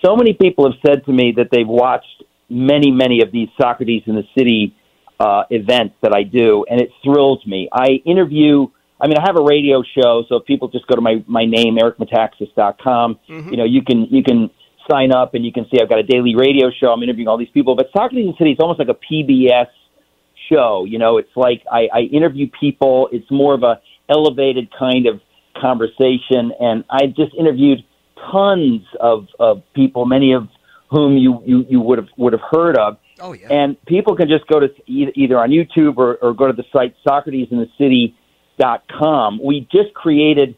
so 0.04 0.14
many 0.14 0.34
people 0.34 0.70
have 0.70 0.78
said 0.86 1.04
to 1.06 1.12
me 1.12 1.32
that 1.36 1.48
they've 1.50 1.66
watched 1.66 2.22
many 2.48 2.90
many 2.90 3.22
of 3.22 3.32
these 3.32 3.48
Socrates 3.60 4.02
in 4.06 4.14
the 4.14 4.24
City 4.36 4.74
uh, 5.20 5.44
events 5.50 5.94
that 6.02 6.12
I 6.14 6.22
do, 6.22 6.64
and 6.68 6.80
it 6.80 6.90
thrills 7.02 7.44
me. 7.46 7.68
I 7.72 8.02
interview. 8.04 8.66
I 9.00 9.08
mean, 9.08 9.18
I 9.18 9.22
have 9.26 9.36
a 9.36 9.42
radio 9.42 9.82
show, 9.82 10.24
so 10.28 10.36
if 10.36 10.46
people 10.46 10.68
just 10.68 10.86
go 10.86 10.94
to 10.94 11.00
my 11.00 11.24
my 11.26 11.44
name, 11.44 11.76
ericmetaxas.com, 11.76 13.18
you 13.50 13.56
know, 13.56 13.64
you 13.64 13.82
can 13.82 14.06
you 14.10 14.22
can 14.22 14.50
sign 14.90 15.12
up 15.12 15.34
and 15.34 15.44
you 15.44 15.52
can 15.52 15.66
see 15.70 15.80
I've 15.80 15.88
got 15.88 15.98
a 15.98 16.02
daily 16.02 16.34
radio 16.36 16.70
show. 16.70 16.88
I'm 16.88 17.02
interviewing 17.02 17.28
all 17.28 17.38
these 17.38 17.50
people, 17.52 17.74
but 17.74 17.86
Socrates 17.92 18.26
in 18.26 18.32
the 18.32 18.36
City 18.38 18.52
is 18.52 18.58
almost 18.60 18.78
like 18.78 18.88
a 18.88 18.94
PBS 19.12 19.68
show. 20.50 20.84
You 20.84 20.98
know, 20.98 21.18
it's 21.18 21.34
like 21.36 21.62
I, 21.70 21.88
I 21.92 22.00
interview 22.12 22.48
people. 22.58 23.08
It's 23.12 23.30
more 23.30 23.54
of 23.54 23.62
a 23.62 23.80
elevated 24.08 24.68
kind 24.78 25.06
of 25.06 25.20
conversation, 25.60 26.52
and 26.60 26.84
I 26.90 27.06
just 27.06 27.34
interviewed 27.38 27.84
tons 28.30 28.82
of, 29.00 29.26
of 29.38 29.62
people, 29.74 30.06
many 30.06 30.32
of 30.32 30.48
whom 30.94 31.16
you, 31.18 31.42
you, 31.44 31.66
you 31.68 31.80
would 31.80 31.98
have 31.98 32.08
would 32.16 32.32
have 32.32 32.42
heard 32.50 32.78
of. 32.78 32.96
Oh 33.20 33.32
yeah. 33.32 33.48
And 33.50 33.76
people 33.86 34.16
can 34.16 34.28
just 34.28 34.46
go 34.46 34.60
to 34.60 34.68
either 34.86 35.38
on 35.38 35.50
YouTube 35.50 35.96
or, 35.98 36.16
or 36.16 36.34
go 36.34 36.46
to 36.46 36.52
the 36.52 36.64
site 36.72 36.94
SocratesInTheCity.com. 37.06 39.40
We 39.42 39.68
just 39.72 39.94
created 39.94 40.56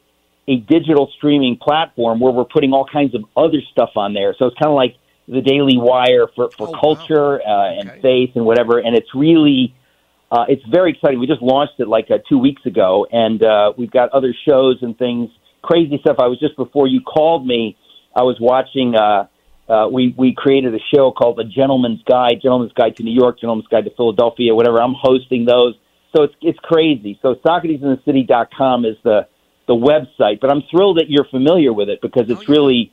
a 0.49 0.57
digital 0.57 1.11
streaming 1.17 1.57
platform 1.57 2.21
where 2.21 2.33
we're 2.33 2.45
putting 2.45 2.73
all 2.73 2.87
kinds 2.91 3.15
of 3.15 3.25
other 3.37 3.59
stuff 3.73 3.91
on 3.97 4.15
there. 4.15 4.35
So 4.39 4.47
it's 4.47 4.57
kind 4.59 4.71
of 4.71 4.77
like 4.77 4.97
the 5.27 5.41
Daily 5.41 5.77
Wire 5.77 6.29
for 6.35 6.51
for 6.57 6.69
Oh, 6.69 6.81
culture 6.81 7.41
uh, 7.41 7.81
and 7.81 7.91
faith 8.03 8.31
and 8.37 8.45
whatever. 8.45 8.79
And 8.79 8.97
it's 8.97 9.13
really 9.15 9.75
uh, 10.31 10.45
it's 10.49 10.63
very 10.71 10.93
exciting. 10.93 11.19
We 11.19 11.27
just 11.27 11.43
launched 11.43 11.75
it 11.79 11.89
like 11.89 12.11
uh, 12.11 12.19
two 12.29 12.39
weeks 12.39 12.65
ago, 12.67 13.07
and 13.11 13.43
uh, 13.43 13.73
we've 13.79 13.91
got 13.91 14.11
other 14.11 14.35
shows 14.47 14.79
and 14.83 14.97
things, 14.99 15.31
crazy 15.63 15.99
stuff. 16.01 16.17
I 16.19 16.27
was 16.27 16.39
just 16.41 16.57
before 16.57 16.87
you 16.87 17.01
called 17.01 17.47
me, 17.47 17.77
I 18.15 18.23
was 18.23 18.37
watching. 18.41 18.95
Uh, 18.95 19.27
uh, 19.69 19.89
we 19.91 20.15
we 20.17 20.35
created 20.35 20.75
a 20.75 20.79
show 20.95 21.11
called 21.11 21.39
The 21.39 21.45
Gentleman's 21.45 22.03
Guide, 22.03 22.41
Gentleman's 22.43 22.73
Guide 22.73 22.97
to 22.97 23.03
New 23.03 23.15
York, 23.15 23.41
Gentleman's 23.41 23.67
Guide 23.69 23.85
to 23.85 23.91
Philadelphia, 23.91 24.55
whatever. 24.55 24.81
I'm 24.81 24.95
hosting 24.95 25.45
those, 25.45 25.75
so 26.15 26.23
it's 26.23 26.35
it's 26.41 26.59
crazy. 26.61 27.19
So 27.23 27.35
SocratesInTheCity.com 27.37 28.85
is 28.85 28.97
the 29.03 29.27
the 29.67 29.75
website, 29.75 30.41
but 30.41 30.51
I'm 30.51 30.63
thrilled 30.71 30.99
that 30.99 31.07
you're 31.09 31.25
familiar 31.25 31.73
with 31.73 31.89
it 31.89 32.01
because 32.01 32.31
it's 32.31 32.49
really 32.49 32.93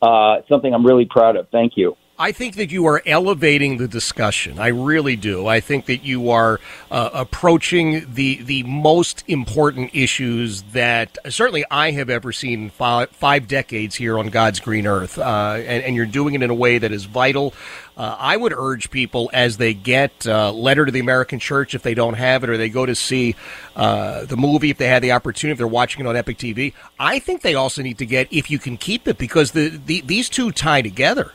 uh, 0.00 0.36
something 0.48 0.72
I'm 0.72 0.86
really 0.86 1.04
proud 1.04 1.36
of. 1.36 1.48
Thank 1.50 1.76
you. 1.76 1.96
I 2.16 2.30
think 2.30 2.54
that 2.56 2.70
you 2.70 2.86
are 2.86 3.02
elevating 3.06 3.78
the 3.78 3.88
discussion. 3.88 4.60
I 4.60 4.68
really 4.68 5.16
do. 5.16 5.48
I 5.48 5.58
think 5.58 5.86
that 5.86 6.04
you 6.04 6.30
are 6.30 6.60
uh, 6.88 7.10
approaching 7.12 8.06
the 8.14 8.40
the 8.42 8.62
most 8.62 9.24
important 9.26 9.90
issues 9.92 10.62
that 10.74 11.18
certainly 11.28 11.64
I 11.72 11.90
have 11.90 12.08
ever 12.10 12.30
seen 12.30 12.70
five, 12.70 13.10
five 13.10 13.48
decades 13.48 13.96
here 13.96 14.16
on 14.16 14.28
God's 14.28 14.60
green 14.60 14.86
earth, 14.86 15.18
uh, 15.18 15.56
and, 15.56 15.82
and 15.82 15.96
you're 15.96 16.06
doing 16.06 16.36
it 16.36 16.42
in 16.44 16.50
a 16.50 16.54
way 16.54 16.78
that 16.78 16.92
is 16.92 17.04
vital. 17.04 17.52
Uh, 17.96 18.14
I 18.16 18.36
would 18.36 18.52
urge 18.52 18.92
people 18.92 19.28
as 19.32 19.56
they 19.56 19.74
get 19.74 20.24
uh, 20.24 20.52
letter 20.52 20.86
to 20.86 20.92
the 20.92 21.00
American 21.00 21.40
Church 21.40 21.74
if 21.74 21.82
they 21.82 21.94
don't 21.94 22.14
have 22.14 22.44
it, 22.44 22.50
or 22.50 22.56
they 22.56 22.68
go 22.68 22.86
to 22.86 22.94
see 22.94 23.34
uh, 23.74 24.24
the 24.24 24.36
movie 24.36 24.70
if 24.70 24.78
they 24.78 24.86
had 24.86 25.02
the 25.02 25.10
opportunity, 25.10 25.52
if 25.52 25.58
they're 25.58 25.66
watching 25.66 26.04
it 26.04 26.08
on 26.08 26.14
Epoch 26.14 26.36
TV. 26.36 26.74
I 26.96 27.18
think 27.18 27.42
they 27.42 27.56
also 27.56 27.82
need 27.82 27.98
to 27.98 28.06
get 28.06 28.28
if 28.32 28.52
you 28.52 28.60
can 28.60 28.76
keep 28.76 29.08
it 29.08 29.18
because 29.18 29.50
the, 29.50 29.68
the 29.84 30.00
these 30.02 30.28
two 30.28 30.52
tie 30.52 30.80
together. 30.80 31.32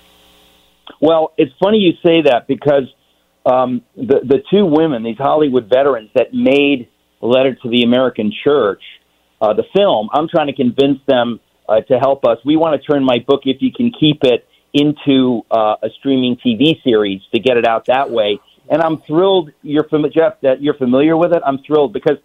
Well, 1.02 1.34
it's 1.38 1.52
funny 1.62 1.78
you 1.78 1.94
say 2.04 2.24
that 2.24 2.48
because 2.48 2.84
um, 3.46 3.82
the 3.96 4.20
the 4.24 4.44
two 4.52 4.66
women, 4.66 5.04
these 5.04 5.18
Hollywood 5.18 5.70
veterans 5.70 6.10
that 6.16 6.34
made 6.34 6.90
Letter 7.22 7.56
to 7.56 7.70
the 7.70 7.84
American 7.84 8.32
Church, 8.44 8.82
uh, 9.42 9.54
the 9.54 9.64
film, 9.76 10.10
I'm 10.14 10.28
trying 10.28 10.48
to 10.48 10.56
convince 10.56 11.00
them 11.08 11.40
uh, 11.68 11.82
to 11.82 11.98
help 12.00 12.26
us. 12.26 12.38
We 12.46 12.58
want 12.58 12.80
to 12.82 12.92
turn 12.92 13.04
my 13.04 13.20
book, 13.26 13.42
if 13.46 13.62
you 13.62 13.72
can 13.72 13.92
keep 13.98 14.24
it, 14.24 14.46
into 14.74 15.42
uh, 15.50 15.76
a 15.82 15.90
streaming 16.00 16.38
TV 16.38 16.82
series 16.84 17.22
to 17.34 17.40
get 17.40 17.58
it 17.58 17.66
out 17.68 17.86
that 17.88 18.12
way. 18.12 18.40
And 18.70 18.82
I'm 18.84 19.02
thrilled, 19.08 19.52
you're 19.64 19.88
fam- 19.90 20.06
Jeff, 20.14 20.42
that 20.42 20.62
you're 20.62 20.76
familiar 20.76 21.18
with 21.18 21.34
it. 21.34 21.42
I'm 21.46 21.60
thrilled 21.66 21.94
because 21.94 22.18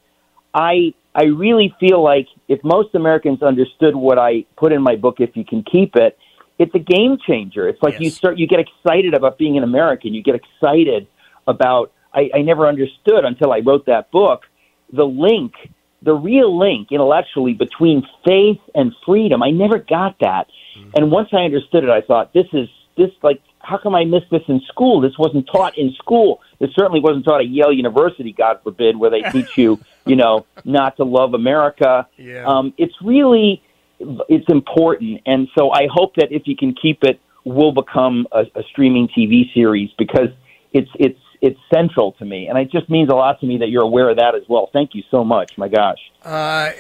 I 0.52 0.94
I 1.14 1.24
really 1.24 1.74
feel 1.78 2.02
like 2.02 2.26
if 2.48 2.62
most 2.64 2.94
Americans 2.94 3.42
understood 3.42 3.94
what 3.94 4.18
I 4.18 4.44
put 4.56 4.72
in 4.72 4.82
my 4.82 4.96
book, 4.96 5.16
if 5.20 5.36
you 5.36 5.44
can 5.44 5.62
keep 5.62 5.94
it, 5.94 6.18
it's 6.58 6.74
a 6.74 6.78
game 6.78 7.18
changer. 7.26 7.68
It's 7.68 7.82
like 7.82 8.00
you 8.00 8.10
start 8.10 8.38
you 8.38 8.46
get 8.46 8.60
excited 8.60 9.14
about 9.14 9.38
being 9.38 9.56
an 9.56 9.64
American. 9.64 10.14
You 10.14 10.22
get 10.22 10.34
excited 10.34 11.06
about 11.46 11.92
I, 12.12 12.30
I 12.34 12.42
never 12.42 12.66
understood 12.66 13.24
until 13.24 13.52
I 13.52 13.58
wrote 13.58 13.86
that 13.86 14.10
book 14.10 14.44
the 14.92 15.04
link, 15.04 15.54
the 16.02 16.14
real 16.14 16.56
link 16.58 16.88
intellectually 16.92 17.54
between 17.54 18.06
faith 18.24 18.60
and 18.74 18.92
freedom. 19.04 19.42
I 19.42 19.50
never 19.50 19.78
got 19.78 20.16
that. 20.20 20.46
And 20.94 21.10
once 21.10 21.28
I 21.32 21.38
understood 21.38 21.84
it, 21.84 21.90
I 21.90 22.00
thought 22.00 22.32
this 22.32 22.46
is 22.52 22.68
this 22.96 23.10
like 23.22 23.40
how 23.60 23.78
come 23.78 23.94
I 23.94 24.04
missed 24.04 24.30
this 24.30 24.42
in 24.46 24.60
school? 24.68 25.00
This 25.00 25.16
wasn't 25.18 25.48
taught 25.50 25.78
in 25.78 25.94
school. 25.94 26.42
This 26.60 26.70
certainly 26.74 27.00
wasn't 27.00 27.24
taught 27.24 27.40
at 27.40 27.48
Yale 27.48 27.72
University, 27.72 28.32
God 28.32 28.60
forbid, 28.62 28.96
where 28.96 29.10
they 29.10 29.22
teach 29.22 29.56
you, 29.56 29.80
you 30.06 30.16
know, 30.16 30.44
not 30.64 30.98
to 30.98 31.04
love 31.04 31.32
America. 31.32 32.06
Yeah. 32.18 32.44
Um, 32.44 32.74
it's 32.76 32.94
really 33.02 33.62
it's 34.00 34.46
important, 34.48 35.20
and 35.26 35.48
so 35.56 35.70
I 35.70 35.86
hope 35.92 36.14
that 36.16 36.28
if 36.30 36.42
you 36.46 36.56
can 36.56 36.74
keep 36.74 37.02
it, 37.02 37.20
will 37.44 37.72
become 37.72 38.26
a, 38.32 38.40
a 38.54 38.62
streaming 38.70 39.08
TV 39.08 39.52
series 39.52 39.90
because 39.98 40.28
it's 40.72 40.90
it's 40.98 41.18
it's 41.40 41.60
central 41.72 42.12
to 42.12 42.24
me, 42.24 42.48
and 42.48 42.58
it 42.58 42.70
just 42.70 42.88
means 42.88 43.10
a 43.10 43.14
lot 43.14 43.38
to 43.40 43.46
me 43.46 43.58
that 43.58 43.68
you're 43.68 43.82
aware 43.82 44.08
of 44.08 44.16
that 44.16 44.34
as 44.34 44.42
well. 44.48 44.70
Thank 44.72 44.94
you 44.94 45.02
so 45.10 45.22
much. 45.22 45.52
My 45.58 45.68
gosh. 45.68 45.98
Uh, 46.22 46.70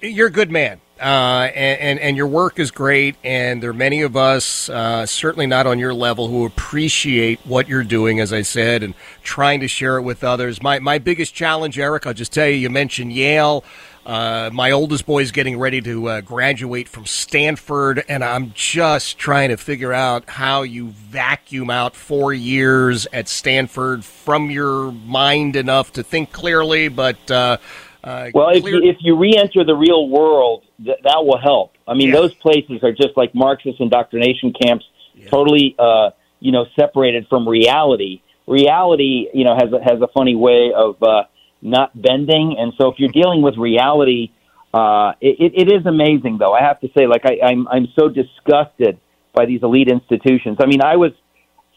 you're 0.00 0.28
a 0.28 0.32
good 0.32 0.50
man, 0.50 0.80
uh, 0.98 1.50
and, 1.54 1.80
and 1.80 1.98
and 2.00 2.16
your 2.16 2.26
work 2.26 2.58
is 2.58 2.70
great. 2.70 3.16
And 3.22 3.62
there 3.62 3.70
are 3.70 3.74
many 3.74 4.00
of 4.00 4.16
us, 4.16 4.70
uh, 4.70 5.04
certainly 5.04 5.46
not 5.46 5.66
on 5.66 5.78
your 5.78 5.92
level, 5.92 6.28
who 6.28 6.46
appreciate 6.46 7.40
what 7.44 7.68
you're 7.68 7.84
doing, 7.84 8.18
as 8.18 8.32
I 8.32 8.40
said, 8.40 8.82
and 8.82 8.94
trying 9.22 9.60
to 9.60 9.68
share 9.68 9.98
it 9.98 10.02
with 10.02 10.24
others. 10.24 10.62
My 10.62 10.78
my 10.78 10.96
biggest 10.96 11.34
challenge, 11.34 11.78
Eric, 11.78 12.06
I'll 12.06 12.14
just 12.14 12.32
tell 12.32 12.48
you. 12.48 12.54
You 12.54 12.70
mentioned 12.70 13.12
Yale. 13.12 13.64
Uh, 14.06 14.50
my 14.52 14.70
oldest 14.70 15.04
boy 15.04 15.20
is 15.20 15.32
getting 15.32 15.58
ready 15.58 15.80
to 15.80 16.08
uh, 16.08 16.20
graduate 16.20 16.88
from 16.88 17.04
Stanford, 17.06 18.04
and 18.08 18.22
I'm 18.22 18.52
just 18.54 19.18
trying 19.18 19.48
to 19.48 19.56
figure 19.56 19.92
out 19.92 20.30
how 20.30 20.62
you 20.62 20.90
vacuum 20.90 21.70
out 21.70 21.96
four 21.96 22.32
years 22.32 23.08
at 23.12 23.26
Stanford 23.26 24.04
from 24.04 24.48
your 24.48 24.92
mind 24.92 25.56
enough 25.56 25.92
to 25.94 26.04
think 26.04 26.30
clearly, 26.30 26.86
but. 26.86 27.18
Uh, 27.28 27.56
uh, 28.04 28.30
Well, 28.32 28.50
if 28.50 28.62
clear- 28.62 28.76
you, 28.80 28.88
if 28.88 28.98
you 29.00 29.16
re-enter 29.16 29.64
the 29.64 29.74
real 29.74 30.08
world, 30.08 30.62
th- 30.84 30.98
that 31.02 31.24
will 31.24 31.38
help. 31.38 31.72
I 31.88 31.94
mean, 31.94 32.12
those 32.12 32.32
places 32.34 32.84
are 32.84 32.92
just 32.92 33.16
like 33.16 33.34
Marxist 33.34 33.80
indoctrination 33.80 34.52
camps, 34.52 34.84
totally, 35.28 35.74
uh, 35.80 36.10
you 36.38 36.52
know, 36.52 36.66
separated 36.78 37.26
from 37.28 37.48
reality. 37.48 38.20
Reality, 38.46 39.26
you 39.34 39.42
know, 39.42 39.56
has 39.56 39.72
a, 39.72 39.82
has 39.82 40.00
a 40.00 40.06
funny 40.16 40.36
way 40.36 40.72
of 40.72 41.02
uh, 41.02 41.24
not 41.66 41.90
bending, 42.00 42.56
and 42.58 42.72
so 42.78 42.88
if 42.88 42.98
you're 42.98 43.10
dealing 43.10 43.42
with 43.42 43.56
reality, 43.56 44.30
uh, 44.72 45.12
it, 45.20 45.52
it, 45.54 45.72
is 45.72 45.86
amazing. 45.86 46.38
Though 46.38 46.52
I 46.52 46.62
have 46.62 46.80
to 46.80 46.88
say, 46.96 47.06
like 47.06 47.22
I, 47.24 47.38
I'm 47.44 47.66
I'm 47.68 47.88
so 47.98 48.08
disgusted 48.08 48.98
by 49.32 49.46
these 49.46 49.62
elite 49.62 49.88
institutions. 49.88 50.58
I 50.60 50.66
mean, 50.66 50.82
I 50.82 50.96
was 50.96 51.12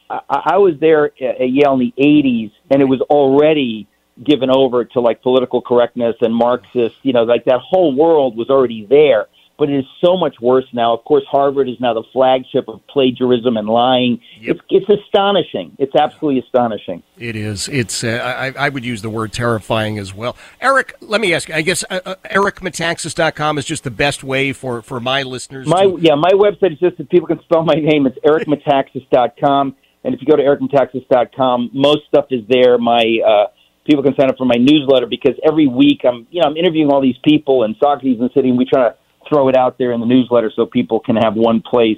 I, 0.09 0.19
I 0.29 0.57
was 0.57 0.75
there 0.79 1.05
at 1.05 1.49
Yale 1.49 1.73
in 1.73 1.79
the 1.79 1.93
'80s, 1.97 2.51
and 2.69 2.81
it 2.81 2.85
was 2.85 3.01
already 3.01 3.87
given 4.21 4.49
over 4.49 4.83
to 4.83 4.99
like 4.99 5.21
political 5.21 5.61
correctness 5.61 6.15
and 6.21 6.35
Marxist. 6.35 6.95
You 7.03 7.13
know, 7.13 7.23
like 7.23 7.45
that 7.45 7.59
whole 7.59 7.95
world 7.95 8.35
was 8.35 8.49
already 8.49 8.85
there. 8.85 9.27
But 9.59 9.69
it 9.69 9.79
is 9.79 9.85
so 10.03 10.15
much 10.15 10.37
worse 10.41 10.65
now. 10.71 10.93
Of 10.93 11.03
course, 11.03 11.25
Harvard 11.29 11.67
is 11.67 11.75
now 11.81 11.93
the 11.93 12.03
flagship 12.13 12.69
of 12.69 12.79
plagiarism 12.87 13.57
and 13.57 13.67
lying. 13.67 14.21
It's, 14.39 14.59
it's 14.69 14.89
astonishing. 14.89 15.75
It's 15.77 15.93
absolutely 15.95 16.41
astonishing. 16.41 17.03
It 17.17 17.35
is. 17.35 17.67
It's. 17.67 18.03
Uh, 18.03 18.53
I, 18.57 18.67
I 18.67 18.69
would 18.69 18.85
use 18.85 19.01
the 19.01 19.09
word 19.09 19.33
terrifying 19.33 19.99
as 19.99 20.13
well. 20.13 20.37
Eric, 20.61 20.95
let 21.01 21.19
me 21.19 21.33
ask 21.33 21.49
you. 21.49 21.55
I 21.55 21.61
guess 21.61 21.83
uh, 21.89 21.99
uh, 22.05 22.15
ericmetaxas.com 22.31 23.57
is 23.57 23.65
just 23.65 23.83
the 23.83 23.91
best 23.91 24.23
way 24.23 24.53
for, 24.53 24.81
for 24.81 25.01
my 25.01 25.23
listeners. 25.23 25.67
My 25.67 25.83
to, 25.83 25.97
yeah, 25.99 26.15
my 26.15 26.31
website 26.31 26.71
is 26.71 26.79
just 26.79 26.97
if 26.97 27.09
people 27.09 27.27
can 27.27 27.41
spell 27.41 27.63
my 27.63 27.75
name, 27.75 28.07
it's 28.07 28.17
ericmetaxas.com. 28.19 29.75
And 30.05 30.15
if 30.15 30.21
you 30.21 30.27
go 30.27 30.37
to 30.37 30.43
ericmetaxas.com, 30.43 31.71
most 31.73 32.07
stuff 32.07 32.27
is 32.29 32.43
there. 32.47 32.77
My 32.77 33.03
uh, 33.27 33.47
people 33.85 34.03
can 34.03 34.15
sign 34.15 34.29
up 34.29 34.37
for 34.37 34.45
my 34.45 34.55
newsletter 34.57 35.07
because 35.07 35.35
every 35.45 35.67
week 35.67 36.01
I'm 36.07 36.27
you 36.31 36.41
know 36.41 36.47
I'm 36.47 36.55
interviewing 36.55 36.91
all 36.91 37.01
these 37.01 37.17
people 37.23 37.63
and 37.63 37.75
Socrates 37.81 38.19
and 38.21 38.29
City, 38.33 38.49
and 38.49 38.57
we 38.57 38.65
try 38.65 38.89
to 38.89 38.95
throw 39.29 39.47
it 39.47 39.55
out 39.55 39.77
there 39.77 39.91
in 39.91 39.99
the 39.99 40.05
newsletter 40.05 40.51
so 40.55 40.65
people 40.65 40.99
can 40.99 41.15
have 41.15 41.35
one 41.35 41.61
place. 41.61 41.97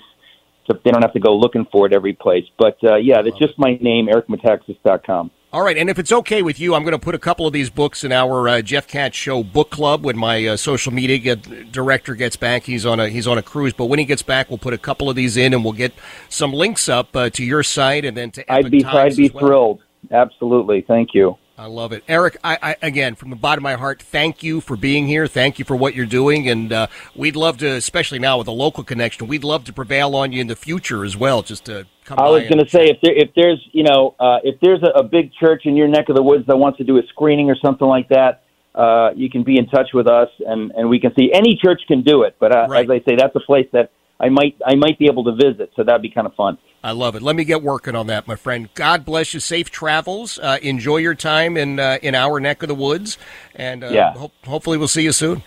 So 0.67 0.77
they 0.83 0.91
don't 0.91 1.01
have 1.01 1.13
to 1.13 1.19
go 1.19 1.35
looking 1.35 1.65
for 1.71 1.87
it 1.87 1.93
every 1.93 2.13
place. 2.13 2.45
But 2.59 2.77
uh, 2.83 2.97
yeah, 2.97 3.21
that's 3.23 3.37
just 3.39 3.57
my 3.57 3.79
name, 3.81 4.07
ericmetaxas.com. 4.07 5.31
all 5.51 5.63
right, 5.63 5.75
and 5.75 5.89
if 5.89 5.97
it's 5.97 6.11
okay 6.11 6.43
with 6.43 6.59
you, 6.59 6.75
I'm 6.75 6.83
going 6.83 6.93
to 6.93 6.99
put 6.99 7.15
a 7.15 7.19
couple 7.19 7.47
of 7.47 7.53
these 7.53 7.71
books 7.71 8.03
in 8.03 8.11
our 8.11 8.47
uh, 8.47 8.61
Jeff 8.61 8.87
Katz 8.87 9.17
Show 9.17 9.43
book 9.43 9.71
club 9.71 10.05
when 10.05 10.17
my 10.17 10.45
uh, 10.45 10.57
social 10.57 10.93
media 10.93 11.17
get, 11.17 11.71
director 11.71 12.13
gets 12.13 12.35
back. 12.35 12.63
He's 12.63 12.85
on 12.85 12.99
a 12.99 13.09
he's 13.09 13.25
on 13.25 13.39
a 13.39 13.41
cruise, 13.41 13.73
but 13.73 13.85
when 13.85 13.97
he 13.97 14.05
gets 14.05 14.21
back, 14.21 14.49
we'll 14.49 14.59
put 14.59 14.73
a 14.73 14.77
couple 14.77 15.09
of 15.09 15.15
these 15.15 15.35
in, 15.35 15.53
and 15.53 15.63
we'll 15.63 15.73
get 15.73 15.93
some 16.29 16.53
links 16.53 16.87
up 16.87 17.15
uh, 17.15 17.31
to 17.31 17.43
your 17.43 17.63
site 17.63 18.05
and 18.05 18.15
then 18.15 18.29
to. 18.31 18.53
I'd 18.53 18.69
be 18.69 18.83
Times 18.83 19.13
I'd 19.13 19.17
be 19.17 19.29
well. 19.29 19.43
thrilled. 19.43 19.83
Absolutely, 20.11 20.81
thank 20.87 21.09
you. 21.13 21.37
I 21.61 21.67
love 21.67 21.91
it, 21.91 22.03
Eric. 22.07 22.37
I, 22.43 22.57
I 22.59 22.75
again, 22.81 23.13
from 23.13 23.29
the 23.29 23.35
bottom 23.35 23.59
of 23.59 23.63
my 23.69 23.75
heart, 23.75 24.01
thank 24.01 24.41
you 24.41 24.61
for 24.61 24.75
being 24.75 25.05
here. 25.05 25.27
Thank 25.27 25.59
you 25.59 25.65
for 25.65 25.75
what 25.75 25.93
you're 25.93 26.07
doing, 26.07 26.49
and 26.49 26.73
uh, 26.73 26.87
we'd 27.15 27.35
love 27.35 27.59
to, 27.59 27.67
especially 27.67 28.17
now 28.17 28.39
with 28.39 28.47
a 28.47 28.51
local 28.51 28.83
connection, 28.83 29.27
we'd 29.27 29.43
love 29.43 29.65
to 29.65 29.73
prevail 29.73 30.15
on 30.15 30.31
you 30.31 30.41
in 30.41 30.47
the 30.47 30.55
future 30.55 31.05
as 31.05 31.15
well. 31.15 31.43
Just 31.43 31.65
to 31.65 31.85
come. 32.03 32.17
I 32.17 32.31
was 32.31 32.41
going 32.49 32.65
to 32.65 32.67
say 32.67 32.85
if 32.85 32.97
there 33.03 33.13
if 33.13 33.29
there's 33.35 33.63
you 33.73 33.83
know 33.83 34.15
uh, 34.19 34.39
if 34.43 34.59
there's 34.59 34.81
a, 34.81 35.01
a 35.01 35.03
big 35.03 35.33
church 35.33 35.67
in 35.67 35.75
your 35.75 35.87
neck 35.87 36.09
of 36.09 36.15
the 36.15 36.23
woods 36.23 36.47
that 36.47 36.57
wants 36.57 36.79
to 36.79 36.83
do 36.83 36.97
a 36.97 37.03
screening 37.09 37.51
or 37.51 37.55
something 37.63 37.87
like 37.87 38.09
that, 38.09 38.41
uh, 38.73 39.11
you 39.15 39.29
can 39.29 39.43
be 39.43 39.59
in 39.59 39.67
touch 39.67 39.89
with 39.93 40.07
us 40.07 40.29
and 40.39 40.71
and 40.71 40.89
we 40.89 40.99
can 40.99 41.13
see 41.13 41.31
any 41.31 41.55
church 41.61 41.83
can 41.87 42.01
do 42.01 42.23
it. 42.23 42.37
But 42.39 42.55
uh, 42.55 42.69
as 42.75 42.89
I 42.89 43.03
say, 43.07 43.15
that's 43.15 43.35
a 43.35 43.39
place 43.39 43.67
that 43.71 43.91
I 44.21 44.29
might 44.29 44.55
I 44.65 44.75
might 44.75 44.99
be 44.99 45.07
able 45.07 45.23
to 45.25 45.31
visit, 45.33 45.71
so 45.75 45.83
that'd 45.83 46.01
be 46.01 46.09
kind 46.09 46.27
of 46.27 46.35
fun. 46.35 46.57
I 46.83 46.91
love 46.91 47.15
it. 47.15 47.21
Let 47.21 47.35
me 47.35 47.43
get 47.43 47.61
working 47.61 47.95
on 47.95 48.07
that, 48.07 48.27
my 48.27 48.35
friend. 48.35 48.69
God 48.73 49.05
bless 49.05 49.33
you. 49.33 49.39
Safe 49.39 49.69
travels. 49.69 50.39
Uh, 50.39 50.57
enjoy 50.61 50.97
your 50.97 51.15
time 51.15 51.57
in 51.57 51.79
uh, 51.79 51.97
in 52.01 52.15
our 52.15 52.39
neck 52.39 52.61
of 52.63 52.69
the 52.69 52.75
woods, 52.75 53.17
and 53.55 53.83
uh, 53.83 53.89
Yeah. 53.89 54.13
ho- 54.13 54.31
hopefully 54.45 54.77
we'll 54.77 54.87
see 54.87 55.03
you 55.03 55.11
soon. 55.11 55.43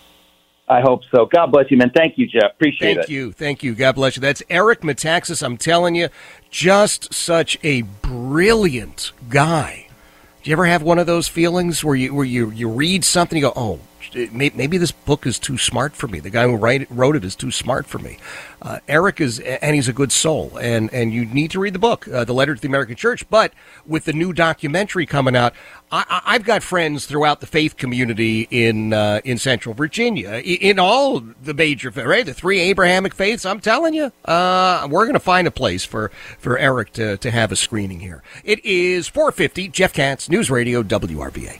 I 0.67 0.81
hope 0.81 1.01
so. 1.15 1.27
God 1.27 1.51
bless 1.51 1.69
you, 1.69 1.77
man. 1.77 1.91
Thank 1.95 2.17
you, 2.17 2.25
Jeff. 2.25 2.51
Appreciate 2.55 2.79
Thank 2.79 2.97
it. 2.97 3.01
Thank 3.01 3.09
you. 3.09 3.31
Thank 3.31 3.63
you. 3.63 3.75
God 3.75 3.93
bless 3.95 4.15
you. 4.17 4.21
That's 4.21 4.41
Eric 4.49 4.81
Metaxas. 4.81 5.43
I'm 5.43 5.57
telling 5.57 5.93
you, 5.93 6.09
just 6.49 7.13
such 7.13 7.59
a 7.63 7.83
brilliant 7.83 9.11
guy. 9.29 9.87
Do 10.41 10.49
you 10.49 10.55
ever 10.55 10.65
have 10.65 10.81
one 10.81 10.97
of 10.99 11.05
those 11.05 11.27
feelings 11.27 11.83
where 11.83 11.95
you 11.95 12.13
where 12.15 12.25
you, 12.25 12.49
you 12.49 12.67
read 12.69 13.03
something, 13.05 13.37
you 13.37 13.43
go, 13.45 13.53
oh, 13.55 13.79
maybe 14.13 14.77
this 14.77 14.91
book 14.91 15.25
is 15.25 15.39
too 15.39 15.57
smart 15.57 15.95
for 15.95 16.07
me. 16.07 16.19
The 16.19 16.29
guy 16.29 16.43
who 16.43 16.55
write, 16.55 16.87
wrote 16.89 17.15
it 17.15 17.23
is 17.23 17.35
too 17.35 17.51
smart 17.51 17.85
for 17.85 17.99
me. 17.99 18.17
Uh, 18.61 18.79
Eric 18.87 19.21
is, 19.21 19.39
and 19.39 19.75
he's 19.75 19.87
a 19.87 19.93
good 19.93 20.11
soul, 20.11 20.57
and 20.61 20.91
and 20.93 21.13
you 21.13 21.25
need 21.25 21.51
to 21.51 21.59
read 21.59 21.73
the 21.73 21.79
book, 21.79 22.07
uh, 22.07 22.23
The 22.23 22.33
Letter 22.33 22.55
to 22.55 22.61
the 22.61 22.67
American 22.67 22.95
Church. 22.95 23.29
But 23.29 23.53
with 23.85 24.05
the 24.05 24.13
new 24.13 24.33
documentary 24.33 25.05
coming 25.05 25.35
out, 25.35 25.53
I, 25.91 26.33
have 26.33 26.43
got 26.43 26.63
friends 26.63 27.05
throughout 27.05 27.41
the 27.41 27.47
faith 27.47 27.77
community 27.77 28.47
in 28.49 28.91
uh, 28.91 29.21
in 29.23 29.37
Central 29.37 29.75
Virginia, 29.75 30.41
in 30.43 30.79
all 30.79 31.19
the 31.19 31.53
major 31.53 31.89
right, 31.89 32.25
the 32.25 32.33
three 32.33 32.59
Abrahamic 32.59 33.13
faiths. 33.13 33.45
I'm 33.45 33.59
telling 33.59 33.93
you, 33.93 34.11
uh, 34.25 34.87
we're 34.89 35.05
going 35.05 35.13
to 35.13 35.19
find 35.19 35.47
a 35.47 35.51
place 35.51 35.85
for 35.85 36.09
for 36.39 36.57
Eric 36.57 36.93
to 36.93 37.17
to 37.17 37.31
have 37.31 37.51
a 37.51 37.55
screening 37.55 37.99
here. 37.99 38.23
It 38.43 38.63
is 38.65 39.09
4:50. 39.09 39.71
Jeff 39.71 39.93
Katz, 39.93 40.29
News 40.29 40.49
Radio 40.49 40.81
WRVA. 40.81 41.59